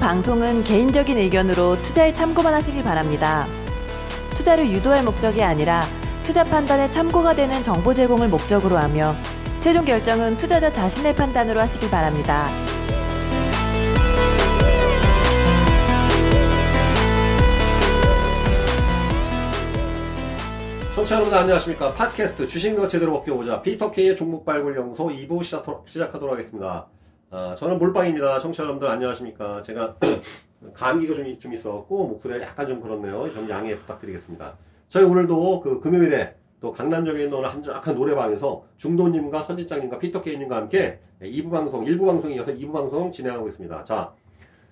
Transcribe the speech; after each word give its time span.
방송은 0.00 0.64
개인적인 0.64 1.16
의견으로 1.18 1.80
투자에 1.82 2.12
참고만 2.12 2.54
하시길 2.54 2.82
바랍니다. 2.82 3.46
투자를 4.30 4.70
유도할 4.70 5.02
목적이 5.02 5.42
아니라 5.42 5.84
투자 6.22 6.44
판단에 6.44 6.88
참고가 6.88 7.34
되는 7.34 7.62
정보 7.62 7.94
제공을 7.94 8.28
목적으로 8.28 8.76
하며 8.76 9.12
최종 9.60 9.84
결정은 9.84 10.36
투자자 10.38 10.70
자신의 10.70 11.14
판단으로 11.14 11.60
하시길 11.60 11.90
바랍니다. 11.90 12.48
청취자 20.96 21.16
여러분 21.16 21.34
안녕하십니까 21.34 21.92
팟캐스트 21.92 22.46
주식너 22.46 22.86
제대로 22.86 23.12
먹겨보자 23.12 23.60
피터K의 23.60 24.16
종목 24.16 24.46
발굴 24.46 24.74
연구소 24.76 25.08
2부 25.08 25.44
시작, 25.44 25.82
시작하도록 25.84 26.32
하겠습니다 26.32 26.86
아, 27.30 27.54
저는 27.56 27.78
몰빵입니다 27.78 28.38
청취자 28.38 28.62
여러분들 28.62 28.88
안녕하십니까 28.88 29.62
제가 29.62 29.96
감기가 30.74 31.14
좀, 31.14 31.38
좀 31.38 31.52
있어갖고 31.52 32.08
목소리가 32.08 32.46
약간 32.46 32.68
좀 32.68 32.80
그렇네요 32.80 33.32
좀 33.32 33.48
양해 33.50 33.76
부탁드리겠습니다 33.76 34.56
저희 34.88 35.04
오늘도 35.04 35.60
그 35.60 35.80
금요일에 35.80 36.36
또 36.60 36.72
강남역에 36.72 37.24
있는 37.24 37.38
오늘 37.38 37.50
한적한 37.50 37.94
노래방에서 37.94 38.64
중도님과 38.76 39.42
선지장님과 39.42 39.98
피터케이님과 39.98 40.56
함께 40.56 41.00
2부 41.20 41.50
방송, 41.50 41.84
1부 41.84 42.06
방송에 42.06 42.34
이어서 42.34 42.52
2부 42.52 42.72
방송 42.72 43.10
진행하고 43.10 43.48
있습니다. 43.48 43.84
자, 43.84 44.12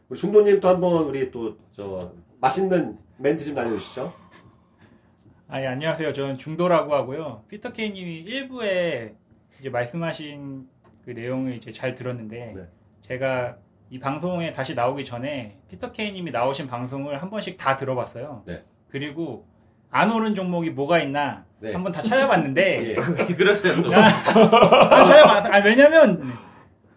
우리 0.09 0.19
중도님 0.19 0.61
또 0.61 0.69
한번 0.69 1.05
우리 1.05 1.31
또, 1.31 1.57
저, 1.73 2.13
맛있는 2.41 2.99
멘트 3.19 3.45
좀 3.45 3.55
날려주시죠. 3.55 4.13
아, 5.49 5.61
예, 5.61 5.67
안녕하세요. 5.67 6.13
저는 6.13 6.37
중도라고 6.37 6.95
하고요. 6.95 7.45
피터케이님이 7.49 8.25
1부에 8.25 9.15
이제 9.59 9.71
말씀하신 9.71 10.69
그 11.05 11.11
내용을 11.11 11.55
이제 11.57 11.71
잘 11.71 11.95
들었는데, 11.95 12.53
네. 12.57 12.63
제가 13.01 13.57
이 13.91 13.99
방송에 13.99 14.53
다시 14.53 14.75
나오기 14.75 15.05
전에 15.05 15.59
피터 15.69 15.93
케이님이 15.93 16.31
나오신 16.31 16.67
방송을 16.67 17.21
한 17.21 17.31
번씩 17.31 17.59
다 17.59 17.77
들어봤어요. 17.77 18.43
네. 18.47 18.63
그리고 18.89 19.47
안 19.91 20.11
오른 20.11 20.35
종목이 20.35 20.71
뭐가 20.71 20.99
있나 21.01 21.45
네. 21.61 21.73
한번 21.73 21.93
다 21.93 22.01
찾아봤는데, 22.01 22.97
예. 22.97 22.97
왜 22.97 23.27
그러세요? 23.35 23.81
또? 23.83 23.95
아, 23.95 24.09
찾아봤, 25.05 25.47
아, 25.55 25.59
왜냐면, 25.65 26.33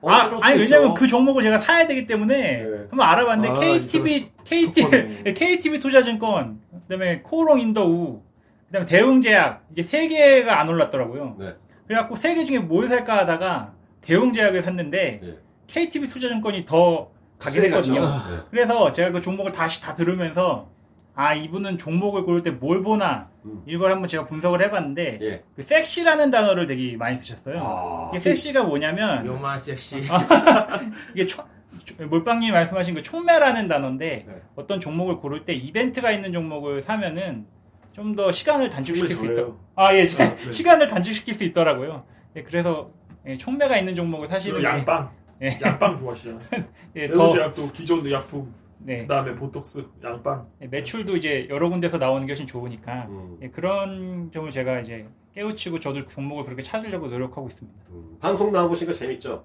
어, 0.02 0.10
아, 0.10 0.40
아니 0.42 0.62
왜냐면. 0.62 0.94
그 0.94 1.06
종목을 1.06 1.44
제가 1.44 1.60
사야 1.60 1.86
되기 1.88 2.06
때문에 2.08 2.64
네. 2.64 2.78
한번 2.90 3.02
알아봤는데 3.02 3.50
아, 3.50 3.54
KTB 3.60 4.30
KT. 4.46 5.34
KTB 5.34 5.80
투자증권 5.80 6.62
그다음에 6.84 7.22
코롱 7.24 7.60
인더우 7.60 8.22
그다음에 8.68 8.86
대웅제약 8.86 9.66
이제 9.72 9.82
세 9.84 10.08
개가 10.08 10.60
안 10.60 10.70
올랐더라고요. 10.70 11.36
네. 11.40 11.54
그래갖고 11.88 12.16
세 12.16 12.36
개 12.36 12.44
중에 12.46 12.60
뭘 12.60 12.88
살까 12.88 13.18
하다가 13.20 13.74
대웅제약을 14.02 14.64
샀는데 14.64 15.20
예. 15.24 15.38
KTB 15.68 16.08
투자증권이 16.08 16.66
더 16.66 17.12
갔죠. 17.40 17.62
했거든요. 17.64 18.02
네. 18.08 18.16
그래서 18.50 18.92
제가 18.92 19.12
그 19.12 19.22
종목을 19.22 19.52
다시 19.52 19.82
다 19.82 19.94
들으면서 19.94 20.70
아 21.14 21.34
이분은 21.34 21.78
종목을 21.78 22.24
고를 22.24 22.44
때 22.44 22.52
뭘 22.52 22.84
보나 22.84 23.30
음. 23.46 23.64
이걸 23.66 23.92
한번 23.92 24.08
제가 24.08 24.26
분석을 24.26 24.62
해봤는데 24.64 25.20
예. 25.22 25.44
그 25.56 25.62
섹시라는 25.64 26.32
단어를 26.32 26.66
되게 26.68 26.96
많이 26.96 27.18
쓰셨어요. 27.18 27.60
아, 27.60 28.10
이게 28.12 28.20
섹시가 28.20 28.64
뭐냐면 28.64 29.26
요만 29.26 29.58
섹시. 29.60 30.02
이게 31.14 31.26
초, 31.26 31.44
초- 31.84 32.06
몰빵님이 32.06 32.52
말씀하신 32.52 32.96
그 32.96 33.02
촉매라는 33.04 33.68
단어인데 33.68 34.26
네. 34.28 34.42
어떤 34.56 34.80
종목을 34.80 35.18
고를 35.18 35.44
때 35.46 35.54
이벤트가 35.54 36.12
있는 36.12 36.32
종목을 36.34 36.82
사면은 36.82 37.46
좀 37.94 38.16
더 38.16 38.32
시간을 38.32 38.70
단축시킬 38.70 39.16
수 39.16 39.26
있다. 39.26 39.42
아 39.76 39.96
예, 39.96 40.06
시- 40.06 40.22
아, 40.22 40.36
네. 40.36 40.52
시간을 40.52 40.88
단축시킬 40.88 41.34
수 41.34 41.44
있더라고요. 41.46 42.06
예, 42.36 42.44
그래서 42.44 42.92
예, 43.28 43.36
촉매가 43.36 43.78
있는 43.78 43.94
종목을 43.94 44.28
사시는 44.28 44.62
그리고 44.62 44.70
양빵. 44.70 45.12
예. 45.42 45.50
양빵 45.62 45.98
좋아하시잖아. 45.98 46.40
예, 46.96 47.08
더 47.10 47.24
매운제약도 47.26 47.72
기존 47.74 48.10
약품, 48.10 48.54
네, 48.80 49.02
그다음에 49.02 49.36
보톡스, 49.36 49.86
양빵. 50.04 50.48
예, 50.62 50.68
매출도 50.68 51.18
이제 51.18 51.46
여러 51.50 51.70
군데서 51.70 51.98
나오는 51.98 52.26
게 52.26 52.32
훨씬 52.32 52.48
좋으니까 52.48 53.08
음. 53.10 53.38
예, 53.42 53.50
그런 53.50 54.32
점을 54.32 54.50
제가 54.50 54.80
이제 54.80 55.08
깨우치고 55.34 55.80
저도 55.80 56.06
종목을 56.08 56.46
그렇게 56.46 56.62
찾으려고 56.62 57.08
노력하고 57.08 57.48
있습니다. 57.48 57.80
음. 57.92 58.18
방송 58.20 58.52
나와보시니까 58.52 58.94
재밌죠? 58.94 59.44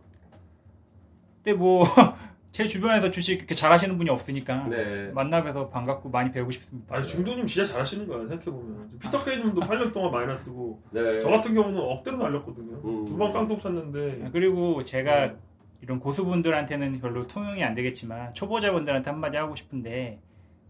근데 1.43 1.59
뭐 1.59 1.83
제 2.53 2.67
주변에서 2.67 3.11
주식 3.11 3.39
이렇게 3.39 3.55
잘하시는 3.55 3.97
분이 3.97 4.11
없으니까 4.11 4.69
네. 4.69 5.11
만나뵈서 5.15 5.71
반갑고 5.71 6.11
많이 6.11 6.31
배우고 6.31 6.51
싶습니다. 6.51 6.95
아니 6.95 7.07
중도님 7.07 7.47
진짜 7.47 7.73
잘하시는 7.73 8.07
거야 8.07 8.19
생각해 8.21 8.45
보면. 8.45 8.91
피터 9.01 9.25
케이님도 9.25 9.63
8년 9.63 9.91
동안 9.91 10.13
마이너스고 10.13 10.83
네. 10.91 11.19
저 11.21 11.31
같은 11.31 11.55
경우는 11.55 11.81
억대로 11.81 12.19
날렸거든요. 12.19 12.81
음. 12.85 13.07
두번 13.07 13.33
깡통 13.33 13.57
쳤는데 13.57 14.27
아, 14.27 14.31
그리고 14.31 14.85
제가 14.85 15.29
네. 15.29 15.37
이런 15.81 15.99
고수분들한테는 15.99 17.01
별로 17.01 17.27
통용이 17.27 17.65
안 17.65 17.75
되겠지만 17.75 18.35
초보자분들한테 18.35 19.11
한마디 19.11 19.39
하고 19.39 19.55
싶은데 19.55 20.21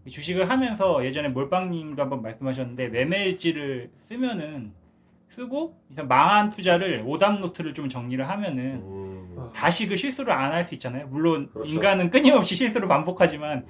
이 0.05 0.09
주식을 0.09 0.49
하면서 0.49 1.03
예전에 1.03 1.29
몰빵님도 1.29 2.01
한번 2.01 2.21
말씀하셨는데 2.21 2.87
매매일지를 2.87 3.91
쓰면은 3.97 4.71
쓰고 5.27 5.77
이제 5.89 6.01
망한 6.01 6.49
투자를 6.49 7.03
오답 7.05 7.39
노트를 7.39 7.73
좀 7.73 7.89
정리를 7.89 8.27
하면은 8.29 8.81
음. 8.83 9.12
다시 9.51 9.87
그 9.87 9.95
실수를 9.95 10.31
안 10.33 10.51
할 10.53 10.63
수 10.63 10.73
있잖아요. 10.75 11.07
물론 11.07 11.49
그렇죠. 11.51 11.69
인간은 11.73 12.09
끊임없이 12.09 12.55
실수를 12.55 12.87
반복하지만 12.87 13.65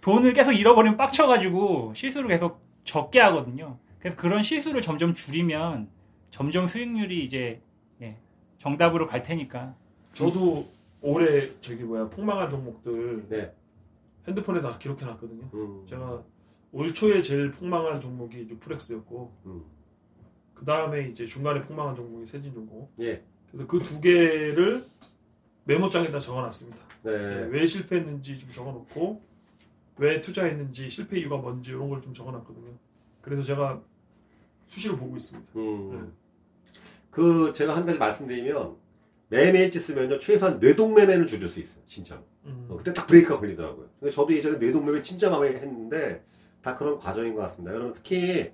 돈을 0.00 0.32
계속 0.32 0.52
잃어버리면 0.52 0.96
빡쳐가지고 0.96 1.92
실수를 1.94 2.28
계속 2.28 2.60
적게 2.84 3.20
하거든요. 3.20 3.78
그래서 4.00 4.16
그런 4.16 4.42
실수를 4.42 4.80
점점 4.80 5.14
줄이면 5.14 5.88
점점 6.30 6.66
수익률이 6.66 7.24
이제 7.24 7.60
예, 8.00 8.16
정답으로 8.58 9.06
갈 9.06 9.22
테니까 9.22 9.76
저도 10.14 10.66
올해 11.00 11.50
저기 11.60 11.84
뭐야 11.84 12.08
폭망한 12.08 12.50
종목들 12.50 13.28
네. 13.28 13.52
핸드폰에 14.26 14.60
다 14.60 14.76
기록해놨거든요. 14.78 15.50
음. 15.54 15.86
제가 15.86 16.22
올 16.72 16.92
초에 16.94 17.20
제일 17.22 17.50
폭망한 17.52 18.00
종목이 18.00 18.46
뉴프렉스였고 18.48 19.32
음. 19.46 19.62
그 20.54 20.64
다음에 20.64 21.08
이제 21.08 21.26
중간에 21.26 21.60
폭망한 21.62 21.94
종목이 21.94 22.24
세진종목. 22.26 22.94
예. 23.00 23.22
그래서 23.50 23.66
그 23.66 23.78
두 23.80 24.00
개를 24.00 24.84
메모장에다 25.64 26.18
적어놨습니다. 26.18 26.82
네. 27.04 27.10
왜 27.50 27.66
실패했는지 27.66 28.38
좀 28.38 28.50
적어놓고 28.50 29.22
왜 29.98 30.20
투자했는지 30.20 30.88
실패 30.90 31.18
이유가 31.20 31.36
뭔지 31.36 31.70
이런 31.70 31.88
걸 31.88 32.00
좀 32.00 32.12
적어놨거든요. 32.12 32.72
그래서 33.20 33.42
제가 33.42 33.80
수시로 34.66 34.96
보고 34.96 35.16
있습니다. 35.16 35.52
음. 35.56 36.12
그 37.10 37.52
제가 37.52 37.76
한 37.76 37.84
가지 37.86 37.98
말씀드리면 37.98 38.76
매매일지 39.28 39.78
쓰면요 39.80 40.18
최소한 40.18 40.58
뇌동매매는 40.58 41.26
줄일 41.26 41.48
수 41.48 41.60
있어요 41.60 41.82
진짜 41.86 42.22
음. 42.44 42.66
어, 42.68 42.76
그때 42.76 42.92
딱 42.92 43.06
브레이크가 43.06 43.38
걸리더라고요 43.40 43.88
저도 44.10 44.32
예전에 44.34 44.58
뇌동매매 44.58 45.00
진짜 45.02 45.30
마음에 45.30 45.48
했는데 45.48 46.24
다 46.62 46.74
그런 46.76 46.98
과정인 46.98 47.34
것 47.34 47.40
같습니다 47.42 47.74
여러분 47.74 47.92
특히 47.94 48.52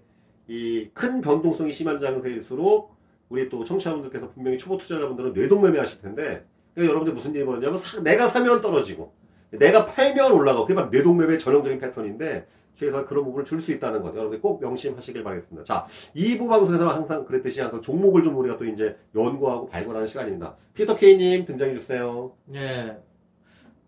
이 0.48 0.91
큰 0.94 1.20
변동성이 1.20 1.72
심한 1.72 1.98
장세일수록 2.00 2.94
우리 3.28 3.48
또 3.48 3.62
청취자분들께서 3.64 4.30
분명히 4.30 4.56
초보 4.58 4.76
투자자분들은 4.78 5.32
뇌동매매 5.34 5.78
하실 5.78 6.00
텐데 6.00 6.44
그러니까 6.78 6.91
여러분들 6.93 7.15
무슨 7.15 7.34
일이 7.34 7.44
벌어지냐면 7.44 7.78
사- 7.78 8.00
내가 8.00 8.28
사면 8.28 8.61
떨어지고 8.62 9.12
내가 9.50 9.84
팔면 9.87 10.31
올라가고 10.33 10.66
그게 10.66 10.75
바로 10.77 10.89
뇌동매매의 10.91 11.39
전형적인 11.41 11.78
패턴인데 11.81 12.47
최소한 12.77 13.05
그런 13.06 13.25
부분을 13.25 13.44
줄 13.44 13.61
수 13.61 13.72
있다는 13.72 14.03
것 14.03 14.11
여러분들 14.15 14.41
꼭 14.41 14.61
명심하시길 14.61 15.25
바라겠습니다 15.25 15.65
자 15.65 15.87
2부 16.15 16.49
방송에서는 16.49 16.93
항상 16.93 17.25
그랬듯이 17.25 17.61
항상 17.61 17.81
종목을 17.83 18.22
좀 18.22 18.37
우리가 18.37 18.56
또 18.56 18.65
이제 18.65 18.97
연구하고 19.16 19.66
발굴하는 19.66 20.06
시간입니다. 20.06 20.55
피터 20.75 20.94
케이님 20.94 21.44
등장해 21.47 21.75
주세요. 21.75 22.31
예. 22.55 22.97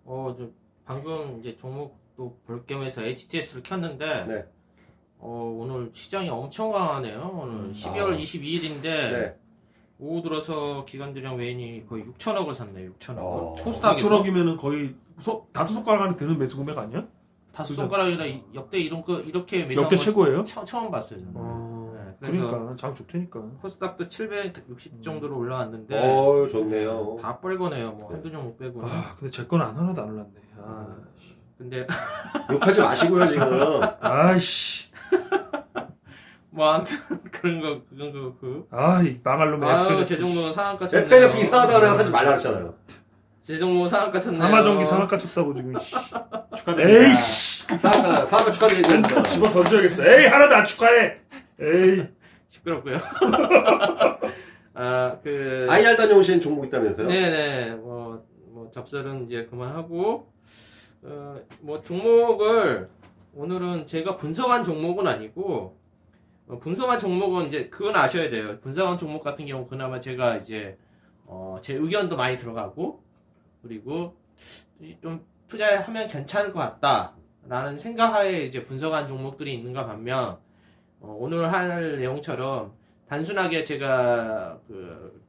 어, 0.04 0.34
저 0.36 0.48
방금 0.84 1.36
이제 1.38 1.54
종목도 1.54 2.36
볼 2.44 2.64
겸해서 2.66 3.02
HTS를 3.04 3.62
켰는데 3.62 4.24
네. 4.26 4.44
어, 5.18 5.56
오늘 5.56 5.90
시장이 5.92 6.28
엄청 6.28 6.72
강하네요. 6.72 7.38
오늘 7.40 7.70
12월 7.72 8.14
아. 8.14 8.16
22일인데 8.16 8.82
네. 8.82 9.34
오후 10.00 10.22
들어서 10.22 10.84
기관들이랑 10.86 11.36
외인이 11.36 11.86
거의 11.86 12.04
6천억을 12.04 12.54
샀네요. 12.54 12.90
6천억. 12.94 13.16
어. 13.18 13.54
코스닥에서 13.60 14.08
4천억이면은 14.08 14.56
거의 14.58 14.94
소- 15.18 15.46
다섯 15.52 15.74
손가락 15.74 16.02
안에 16.04 16.16
드는 16.16 16.38
매수 16.38 16.56
금액 16.56 16.78
아니야? 16.78 17.04
다섯. 17.52 17.74
손가락이라 17.74 18.24
이- 18.26 18.42
역대 18.54 18.78
이런 18.78 19.02
거 19.02 19.18
이렇게 19.20 19.64
매수한 19.64 19.84
역대 19.84 19.96
거 19.96 20.02
최고예요? 20.02 20.44
처, 20.44 20.64
처음 20.64 20.90
봤어요. 20.90 21.18
저는. 21.20 21.32
어, 21.34 21.92
네, 21.96 22.14
그래서 22.20 22.48
그러니까 22.50 22.76
장 22.76 22.94
좋다니까. 22.94 23.40
코스닥도 23.60 24.08
760 24.08 25.02
정도로 25.02 25.36
올라왔는데 25.36 25.94
어유 25.98 26.48
좋네요. 26.48 27.18
다 27.20 27.38
뻘거네요. 27.38 27.92
뭐 27.92 28.10
한두 28.12 28.30
종목 28.30 28.56
빼고는. 28.58 28.88
아 28.88 29.16
근데 29.18 29.30
제 29.30 29.44
거는 29.46 29.66
안 29.66 29.76
하나도 29.76 30.00
안 30.02 30.10
올랐네. 30.10 30.30
아, 30.62 30.86
씨. 31.18 31.36
근데 31.58 31.86
욕하지 32.50 32.80
마시고요 32.80 33.26
지금. 33.26 33.44
아이씨. 34.00 34.89
뭐 36.60 36.74
아무튼 36.74 36.98
그런 37.32 37.58
거 37.58 37.80
그런 37.88 38.12
거 38.12 38.34
그. 38.38 38.66
아이 38.70 39.18
망할 39.24 39.50
놈의 39.52 39.66
아유 39.66 39.84
FNF. 39.84 40.04
제 40.04 40.18
종목은 40.18 40.52
상한가 40.52 40.86
제 40.86 41.02
쳤네요. 41.02 41.08
팬은 41.30 41.34
비싸다고 41.34 41.80
내가 41.80 41.94
사지 41.94 42.10
말라 42.10 42.28
그랬잖아요. 42.32 42.74
제 43.40 43.58
종목은 43.58 43.88
상한가 43.88 44.20
쳤네요. 44.20 44.42
사마전기 44.42 44.84
상한가 44.84 45.16
쳤다고 45.16 45.54
지금. 45.54 45.80
씨. 45.80 45.94
축하드립니다. 46.54 47.06
에이씨. 47.06 47.66
사과 47.78 48.26
사과 48.26 48.52
축하드립니다. 48.52 49.22
집어 49.22 49.48
던져야겠어. 49.48 50.04
에이 50.04 50.26
하나도 50.26 50.54
안 50.54 50.66
축하해. 50.66 51.16
에이. 51.60 52.06
시끄럽고요. 52.48 52.98
아그 54.74 55.66
IR 55.70 55.96
다녀오신 55.96 56.40
종목 56.42 56.66
있다면서요? 56.66 57.06
네네 57.06 57.74
뭐, 57.76 58.22
뭐 58.48 58.70
접설은 58.70 59.24
이제 59.24 59.46
그만하고 59.46 60.30
어, 61.04 61.36
뭐 61.60 61.82
종목을 61.82 62.90
오늘은 63.34 63.86
제가 63.86 64.16
분석한 64.16 64.62
종목은 64.64 65.06
아니고 65.06 65.76
어, 65.76 65.79
분석한 66.58 66.98
종목은 66.98 67.46
이제 67.46 67.68
그건 67.68 67.96
아셔야 67.96 68.30
돼요. 68.30 68.58
분석한 68.60 68.98
종목 68.98 69.22
같은 69.22 69.46
경우 69.46 69.66
그나마 69.66 70.00
제가 70.00 70.36
이제 70.36 70.76
어, 71.26 71.58
제 71.60 71.74
의견도 71.74 72.16
많이 72.16 72.36
들어가고 72.36 73.02
그리고 73.62 74.16
이좀 74.80 75.24
투자하면 75.46 76.08
괜찮을 76.08 76.52
것 76.52 76.60
같다라는 76.60 77.78
생각하에 77.78 78.44
이제 78.46 78.64
분석한 78.64 79.06
종목들이 79.06 79.54
있는가 79.54 79.86
반면 79.86 80.38
어, 81.00 81.16
오늘 81.18 81.52
할 81.52 81.98
내용처럼 81.98 82.72
단순하게 83.08 83.64
제가 83.64 84.58
그 84.68 85.20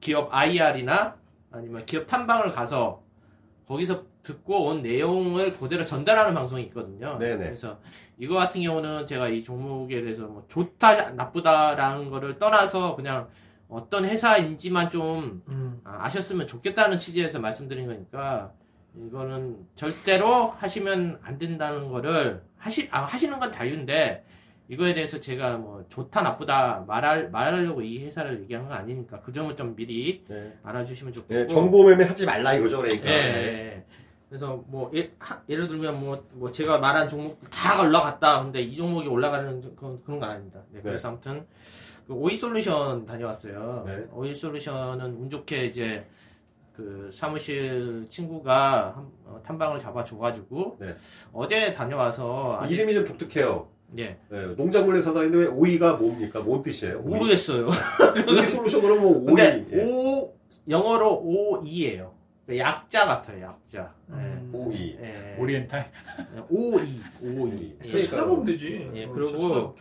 기업 0.00 0.28
IR이나 0.34 1.16
아니면 1.50 1.86
기업 1.86 2.06
탐방을 2.06 2.50
가서 2.50 3.03
거기서 3.66 4.04
듣고 4.22 4.66
온 4.66 4.82
내용을 4.82 5.52
그대로 5.52 5.84
전달하는 5.84 6.34
방송이 6.34 6.62
있거든요. 6.64 7.18
네네. 7.18 7.36
그래서 7.36 7.78
이거 8.18 8.34
같은 8.34 8.62
경우는 8.62 9.06
제가 9.06 9.28
이 9.28 9.42
종목에 9.42 10.02
대해서 10.02 10.26
뭐 10.26 10.44
좋다 10.48 11.10
나쁘다라는 11.12 12.10
거를 12.10 12.38
떠나서 12.38 12.96
그냥 12.96 13.28
어떤 13.68 14.04
회사인지만 14.04 14.90
좀 14.90 15.42
음. 15.48 15.80
아, 15.84 16.04
아셨으면 16.04 16.46
좋겠다는 16.46 16.98
취지에서 16.98 17.40
말씀드린 17.40 17.86
거니까 17.86 18.52
이거는 18.96 19.66
절대로 19.74 20.50
하시면 20.58 21.18
안 21.22 21.38
된다는 21.38 21.88
거를 21.88 22.42
하시 22.56 22.88
아, 22.92 23.02
하시는 23.02 23.38
건 23.40 23.50
자유인데 23.50 24.24
이거에 24.68 24.94
대해서 24.94 25.20
제가 25.20 25.58
뭐 25.58 25.84
좋다 25.88 26.22
나쁘다 26.22 26.84
말할 26.86 27.30
말하려고 27.30 27.82
이 27.82 28.04
회사를 28.04 28.40
얘기한 28.42 28.66
건 28.66 28.72
아니니까 28.78 29.20
그 29.20 29.30
점을 29.30 29.54
좀 29.54 29.76
미리 29.76 30.24
네. 30.26 30.52
알아주시면 30.62 31.12
좋겠고 31.12 31.34
네, 31.34 31.46
정보 31.46 31.84
매매 31.84 32.04
하지 32.04 32.24
말라 32.24 32.54
이거죠, 32.54 32.78
그러니까. 32.78 33.06
예, 33.06 33.12
예, 33.12 33.16
예. 33.16 33.84
그래서 34.28 34.64
뭐 34.66 34.90
예, 34.94 35.12
를 35.48 35.68
들면 35.68 36.00
뭐, 36.00 36.26
뭐 36.32 36.50
제가 36.50 36.78
말한 36.78 37.06
종목들 37.06 37.48
다 37.50 37.80
올라갔다. 37.80 38.42
근데 38.42 38.60
이 38.62 38.74
종목이 38.74 39.06
올라가는 39.06 39.60
그런, 39.76 40.02
그런 40.02 40.18
건 40.18 40.30
아닙니다. 40.30 40.60
네, 40.70 40.80
그래서 40.82 41.08
아무튼 41.08 41.46
그 42.06 42.14
오이 42.14 42.34
솔루션 42.34 43.04
다녀왔어요. 43.04 43.84
네. 43.86 44.06
오이 44.12 44.34
솔루션은 44.34 45.14
운 45.14 45.28
좋게 45.30 45.66
이제 45.66 46.06
그 46.72 47.08
사무실 47.12 48.04
친구가 48.08 48.94
한- 48.96 49.08
어, 49.26 49.40
탐방을 49.44 49.78
잡아줘가지고 49.78 50.78
네. 50.80 50.92
어제 51.32 51.72
다녀와서 51.72 52.64
이름이 52.68 52.94
좀 52.94 53.04
독특해요. 53.06 53.68
예 53.98 54.16
네, 54.28 54.46
농작물에 54.56 55.00
사다 55.00 55.22
있는데 55.24 55.46
왜 55.46 55.46
오이가 55.46 55.94
뭡니까? 55.94 56.40
뭔 56.40 56.62
뜻이에요? 56.62 56.98
오이. 57.04 57.14
모르겠어요. 57.14 57.66
오이 57.66 58.42
솔루션 58.50 58.80
그러면 58.82 59.02
뭐 59.02 59.18
오이. 59.18 59.26
근데 59.26 59.66
예. 59.72 59.84
오 59.84 60.34
영어로 60.68 61.20
오이예요. 61.22 62.12
약자 62.56 63.06
같아요. 63.06 63.42
약자. 63.46 63.94
예. 64.10 64.14
음. 64.14 64.50
오이. 64.52 64.96
예. 65.00 65.36
오리엔탈. 65.38 65.90
오이 66.50 66.82
오이. 67.22 67.74
예. 67.84 67.88
그러니까. 67.88 68.10
찾아보면 68.10 68.44
되지. 68.44 68.90
예, 68.94 69.04
어, 69.06 69.10
그리고 69.12 69.76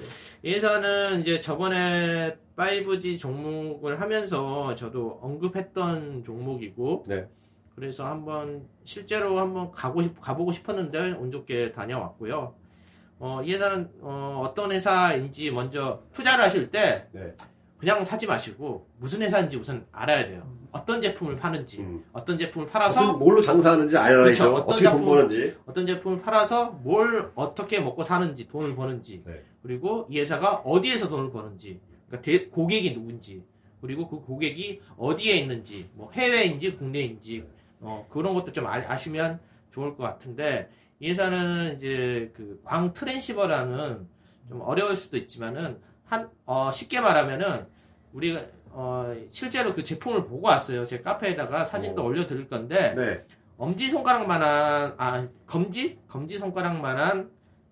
회사는 0.46 1.22
이제 1.22 1.40
저번에 1.40 2.36
5G 2.56 3.20
종목을 3.20 4.00
하면서 4.00 4.74
저도 4.76 5.20
언급했던 5.22 6.24
종목이고, 6.24 7.04
네. 7.08 7.28
그래서 7.76 8.06
한번 8.06 8.64
실제로 8.84 9.40
한번 9.40 9.72
가고 9.72 10.02
싶, 10.04 10.20
가보고 10.22 10.52
싶었는데 10.52 11.12
운 11.14 11.32
좋게 11.32 11.72
다녀왔고요. 11.74 12.54
어, 13.20 13.42
이 13.44 13.54
회사는 13.54 13.90
어, 14.02 14.52
떤 14.56 14.72
회사인지 14.72 15.52
먼저 15.52 16.02
투자를 16.12 16.44
하실 16.44 16.70
때 16.70 17.08
네. 17.12 17.32
그냥 17.78 18.04
사지 18.04 18.26
마시고 18.28 18.88
무슨 18.98 19.22
회사인지 19.22 19.58
우선 19.58 19.86
알아야 19.92 20.26
돼요. 20.28 20.48
어떤 20.72 21.02
제품을 21.02 21.36
파는지, 21.36 21.82
음. 21.82 22.04
어떤 22.14 22.36
제품을 22.38 22.66
무슨 22.66 22.74
팔아서 22.74 23.14
뭘로 23.14 23.42
장사하는지 23.42 23.96
알아야죠. 23.96 24.24
그렇죠. 24.24 24.56
어떤 24.56 24.78
버는지. 25.06 25.56
어떤 25.68 25.86
제품을 25.86 26.22
팔아서 26.22 26.72
뭘 26.84 27.32
어떻게 27.36 27.80
먹고 27.80 28.04
사는지 28.04 28.48
돈을 28.48 28.76
버는지 28.76 29.22
네. 29.26 29.44
그리고 29.62 30.08
이 30.10 30.20
회사가 30.20 30.56
어디에서 30.66 31.08
돈을 31.08 31.30
버는지 31.32 31.80
그러니까 32.08 32.22
대- 32.26 32.48
고객이 32.48 32.94
누군지 32.96 33.44
그리고 33.82 34.08
그 34.08 34.22
고객이 34.22 34.82
어디에 34.98 35.36
있는지 35.36 35.90
뭐 35.94 36.10
해외인지 36.14 36.76
국내인지 36.78 37.46
어, 37.80 38.08
그런 38.10 38.34
것도 38.34 38.52
좀 38.52 38.66
아, 38.66 38.96
시면 38.96 39.40
좋을 39.74 39.96
것 39.96 40.04
같은데 40.04 40.70
이 41.00 41.10
회사는 41.10 41.74
이제 41.74 42.32
그 42.36 42.62
광 42.64 42.94
트랜시버라는 42.94 44.08
좀 44.48 44.62
어려울 44.62 44.96
수도 44.96 45.18
있지만은 45.18 45.80
한 46.06 46.30
어, 46.46 46.70
쉽게 46.72 47.02
말하면은 47.02 47.66
우리가 48.14 48.46
어, 48.70 49.16
실제로 49.30 49.74
그 49.74 49.84
제품을 49.84 50.26
보고 50.26 50.48
왔어요. 50.48 50.86
제 50.86 51.02
카페에다가 51.02 51.64
사진도 51.64 52.04
어. 52.04 52.06
올려드릴 52.06 52.48
건데 52.48 52.94
네. 52.96 53.24
엄지 53.58 53.90
손가락만한 53.90 54.96
아 54.98 55.28
검지 55.48 56.00
검지 56.08 56.38
손가락만한 56.38 57.30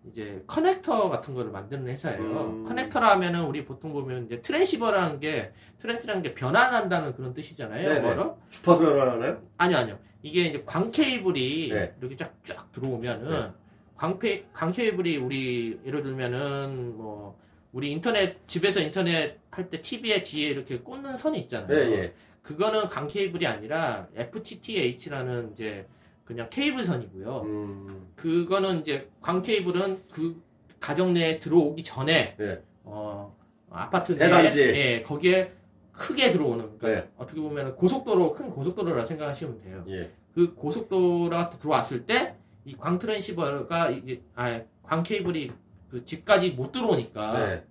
이제 0.08 0.44
커넥터 0.48 1.10
같은 1.10 1.34
거를 1.34 1.52
만드는 1.52 1.88
회사예요. 1.88 2.22
음. 2.22 2.64
커넥터라 2.64 3.12
하면은 3.12 3.44
우리 3.46 3.64
보통 3.64 3.94
보면 3.94 4.26
이제 4.26 4.42
트랜시버라는 4.42 5.20
게 5.20 5.52
trans라는 5.78 6.24
게 6.24 6.34
변환한다는 6.34 7.14
그런 7.14 7.34
뜻이잖아요. 7.34 7.88
영어로. 7.98 8.38
주파수 8.50 8.82
변환하나요? 8.84 9.42
아니요, 9.58 9.78
아니요. 9.78 10.00
이게 10.24 10.46
이제 10.46 10.64
광 10.66 10.90
케이블이 10.92 11.70
네. 11.70 11.94
이렇게 12.00 12.16
쫙쫙 12.16 12.72
들어오면은 12.72 13.30
네. 13.30 13.52
광페 13.96 14.46
광 14.54 14.72
케이블이 14.72 15.18
우리 15.18 15.80
예를 15.86 16.02
들면은 16.02 16.98
뭐 16.98 17.40
우리 17.72 17.92
인터넷 17.92 18.46
집에서 18.48 18.82
인터넷 18.82 19.38
할 19.52 19.70
때 19.70 19.82
TV에 19.82 20.24
뒤에 20.24 20.50
이렇게 20.50 20.80
꽂는 20.80 21.16
선이 21.16 21.38
있잖아요. 21.42 21.78
예, 21.78 21.92
예. 22.04 22.14
그거는 22.42 22.88
강 22.88 23.06
케이블이 23.08 23.46
아니라 23.46 24.08
FTTH라는 24.16 25.52
이제 25.52 25.86
그냥 26.32 26.48
케이블 26.50 26.84
선이고요. 26.84 27.42
음. 27.46 28.08
그거는 28.16 28.80
이제 28.80 29.10
광 29.22 29.42
케이블은 29.42 29.98
그 30.14 30.42
가정 30.80 31.14
내에 31.14 31.40
들어오기 31.40 31.84
전에 31.84 32.36
네. 32.38 32.62
어 32.84 33.36
아파트 33.70 34.14
내에. 34.14 34.50
예 34.76 35.02
거기에 35.02 35.52
크게 35.92 36.32
들어오는 36.32 36.78
그러니까 36.78 37.02
네. 37.02 37.10
어떻게 37.18 37.42
보면 37.42 37.76
고속도로 37.76 38.34
큰 38.34 38.50
고속도로라 38.50 39.04
생각하시면 39.06 39.62
돼요. 39.62 39.84
예. 39.90 40.10
그 40.34 40.54
고속도로가 40.56 41.50
들어왔을 41.50 42.06
때 42.06 42.36
이 42.66 42.74
광 42.78 43.00
트랜시버가 43.00 43.90
이게 43.90 44.22
아광 44.36 45.02
케이블이 45.04 45.52
그 45.90 46.04
집까지 46.06 46.52
못 46.52 46.72
들어오니까 46.72 47.40
네. 47.50 47.64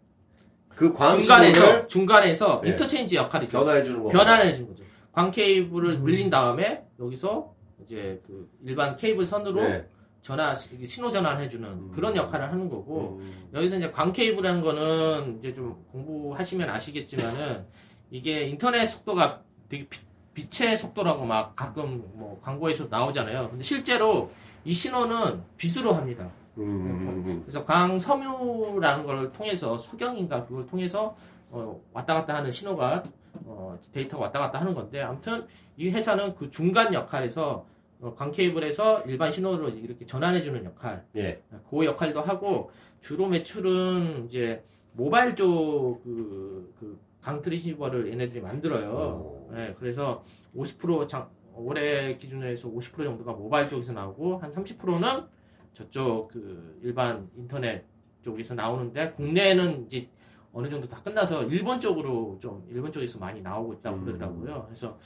그광 0.69 1.19
중간에서 1.21 1.87
중간에서 1.87 2.61
네. 2.63 2.71
인터체인지 2.71 3.17
역할이죠. 3.17 3.59
변화해 3.61 3.85
주는 3.85 4.03
거. 4.03 4.09
변환해 4.11 4.55
준 4.57 4.67
거죠. 4.67 4.85
광 5.13 5.31
케이블을 5.31 5.93
음. 5.93 6.01
물린 6.03 6.29
다음에 6.29 6.85
여기서 6.99 7.55
이제 7.83 8.21
그 8.27 8.51
일반 8.65 8.97
케이블 8.97 9.27
선으로 9.27 9.63
네. 9.63 9.89
전화 10.21 10.55
신호 10.55 11.11
전환해 11.11 11.49
주는 11.49 11.69
음. 11.69 11.91
그런 11.93 12.15
역할을 12.15 12.51
하는 12.51 12.69
거고 12.69 13.19
음. 13.23 13.49
여기서 13.55 13.79
이제 13.79 13.91
광 13.91 14.13
케이블이라는 14.13 14.63
거는 14.63 15.39
이제 15.39 15.55
좀 15.55 15.83
공부하시면 15.93 16.69
아시겠지만은 16.69 17.67
이게 18.11 18.45
인터넷 18.47 18.85
속도가 18.85 19.43
되게 19.69 19.87
빛- 19.89 20.09
빛의 20.35 20.77
속도라고 20.77 21.25
막 21.25 21.55
가끔 21.55 22.03
뭐 22.15 22.39
광고에서 22.43 22.87
나오잖아요. 22.91 23.49
근데 23.51 23.63
실제로 23.63 24.31
이 24.65 24.73
신호는 24.73 25.43
빛으로 25.57 25.93
합니다. 25.93 26.31
음, 26.59 26.63
음, 26.65 27.25
음. 27.27 27.41
그래서 27.43 27.65
광섬유라는 27.65 29.07
걸 29.07 29.33
통해서 29.33 29.79
석영인가 29.79 30.47
그걸 30.47 30.67
통해서 30.67 31.17
어, 31.51 31.81
왔다 31.93 32.15
갔다 32.15 32.35
하는 32.37 32.53
신호가 32.53 33.03
어, 33.45 33.79
데이터가 33.93 34.25
왔다 34.25 34.39
갔다 34.39 34.61
하는 34.61 34.75
건데 34.75 35.01
아무튼 35.01 35.47
이 35.77 35.89
회사는 35.91 36.35
그 36.35 36.51
중간 36.51 36.93
역할에서 36.95 37.67
어, 38.01 38.15
광 38.15 38.31
케이블에서 38.31 39.03
일반 39.03 39.31
신호로 39.31 39.69
이렇게 39.71 40.07
전환해 40.07 40.41
주는 40.41 40.65
역할 40.65 41.05
예. 41.17 41.43
그 41.69 41.85
역할도 41.85 42.21
하고 42.23 42.71
주로 43.01 43.27
매출은 43.29 44.27
이제 44.27 44.65
모바일 44.93 45.35
쪽그 45.37 46.75
그 46.79 47.01
강트리시버를 47.23 48.11
얘네들이 48.13 48.41
만들어요. 48.41 48.91
오. 48.91 49.51
네, 49.53 49.75
그래서 49.79 50.25
50% 50.57 51.07
장, 51.07 51.29
올해 51.55 52.17
기준으로 52.17 52.49
해서 52.49 52.71
50% 52.71 53.05
정도가 53.05 53.33
모바일 53.33 53.69
쪽에서 53.69 53.93
나오고 53.93 54.39
한 54.39 54.51
30%는 54.51 55.27
저쪽 55.73 56.29
그 56.29 56.81
일반 56.83 57.29
인터넷 57.37 57.85
쪽에서 58.23 58.55
나오는데 58.55 59.13
국내에는 59.13 59.85
이제 59.85 60.09
어느 60.53 60.69
정도 60.69 60.89
다 60.89 60.97
끝나서 61.01 61.45
일본 61.45 61.79
쪽으로 61.79 62.37
좀 62.41 62.67
일본 62.71 62.91
쪽에서 62.91 63.19
많이 63.21 63.41
나오고 63.41 63.75
있다고 63.75 63.97
음. 63.99 64.05
그러더라고요. 64.05 64.65
그래서 64.67 64.97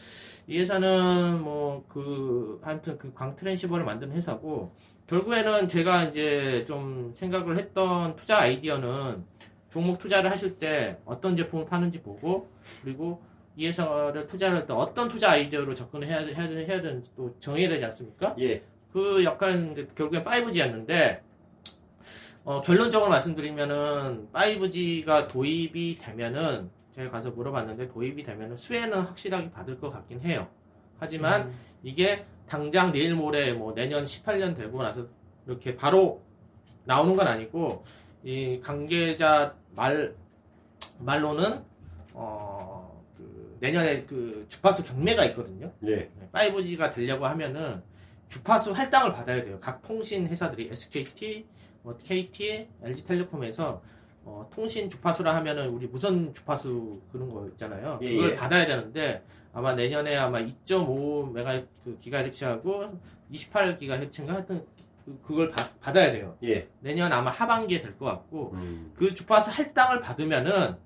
이 0.46 0.58
회사는 0.58 1.42
뭐 1.42 1.84
그 1.88 2.60
하여튼 2.62 2.96
그 2.98 3.12
광트랜시버를 3.12 3.84
만드는 3.84 4.14
회사고 4.16 4.72
결국에는 5.06 5.68
제가 5.68 6.04
이제 6.04 6.64
좀 6.66 7.12
생각을 7.12 7.58
했던 7.58 8.16
투자 8.16 8.38
아이디어는 8.40 9.24
종목 9.68 9.98
투자를 9.98 10.30
하실 10.30 10.58
때 10.58 10.98
어떤 11.04 11.36
제품을 11.36 11.66
파는지 11.66 12.00
보고 12.02 12.48
그리고 12.82 13.20
이 13.56 13.66
회사를 13.66 14.26
투자를 14.26 14.58
할 14.58 14.66
때 14.66 14.72
어떤 14.72 15.08
투자 15.08 15.32
아이디어로 15.32 15.74
접근을 15.74 16.06
해야, 16.08 16.18
해야, 16.20 16.46
해야 16.48 16.80
되는지 16.80 17.14
또 17.14 17.34
정해야 17.38 17.68
되지 17.68 17.84
않습니까? 17.84 18.34
예. 18.40 18.62
그 18.92 19.22
역할은 19.24 19.88
결국엔 19.94 20.24
5G였는데 20.24 21.20
어, 22.44 22.60
결론적으로 22.60 23.08
말씀드리면은 23.10 24.28
5G가 24.32 25.28
도입이 25.28 25.98
되면은 25.98 26.70
제가 26.90 27.10
가서 27.10 27.30
물어봤는데 27.30 27.88
도입이 27.88 28.22
되면은 28.22 28.56
수혜는 28.56 29.00
확실하게 29.00 29.50
받을 29.50 29.78
것 29.78 29.88
같긴 29.88 30.20
해요. 30.20 30.48
하지만 30.98 31.48
음. 31.48 31.58
이게 31.82 32.24
당장 32.46 32.92
내일 32.92 33.14
모레 33.14 33.54
뭐 33.54 33.74
내년 33.74 34.04
18년 34.04 34.54
되고 34.54 34.82
나서 34.82 35.06
이렇게 35.46 35.74
바로 35.74 36.22
나오는 36.84 37.16
건 37.16 37.26
아니고 37.26 37.82
이 38.22 38.60
관계자 38.60 39.54
말 39.74 40.14
말로는 40.98 41.64
어, 42.12 43.02
그 43.16 43.56
내년에 43.60 44.04
그 44.04 44.44
주파수 44.48 44.84
경매가 44.84 45.24
있거든요. 45.26 45.72
예. 45.86 46.10
5G가 46.32 46.92
되려고 46.92 47.26
하면은 47.26 47.82
주파수 48.28 48.72
할당을 48.72 49.12
받아야 49.12 49.42
돼요. 49.42 49.58
각 49.60 49.82
통신 49.82 50.26
회사들이 50.26 50.68
SKT, 50.70 51.46
뭐 51.46 51.73
KT, 51.92 52.68
LG텔레콤에서 52.82 53.82
어, 54.26 54.48
통신 54.52 54.88
주파수라 54.88 55.34
하면은 55.36 55.68
우리 55.68 55.86
무선 55.86 56.32
주파수 56.32 56.98
그런 57.12 57.28
거 57.30 57.46
있잖아요. 57.48 57.98
예, 58.02 58.10
그걸 58.16 58.30
예. 58.30 58.34
받아야 58.34 58.64
되는데 58.66 59.22
아마 59.52 59.74
내년에 59.74 60.16
아마 60.16 60.38
2.5 60.40 61.30
메가헤르츠 61.32 61.98
기가헤르츠하고 61.98 62.88
28 63.30 63.76
기가헤르츠인가 63.76 64.32
하여튼 64.34 64.64
그- 65.04 65.20
그걸 65.22 65.50
받, 65.50 65.78
받아야 65.80 66.10
돼요. 66.10 66.38
예. 66.42 66.66
내년 66.80 67.12
아마 67.12 67.30
하반기에 67.30 67.80
될 67.80 67.98
것 67.98 68.06
같고 68.06 68.52
음. 68.54 68.92
그 68.96 69.12
주파수 69.12 69.50
할당을 69.50 70.00
받으면은 70.00 70.76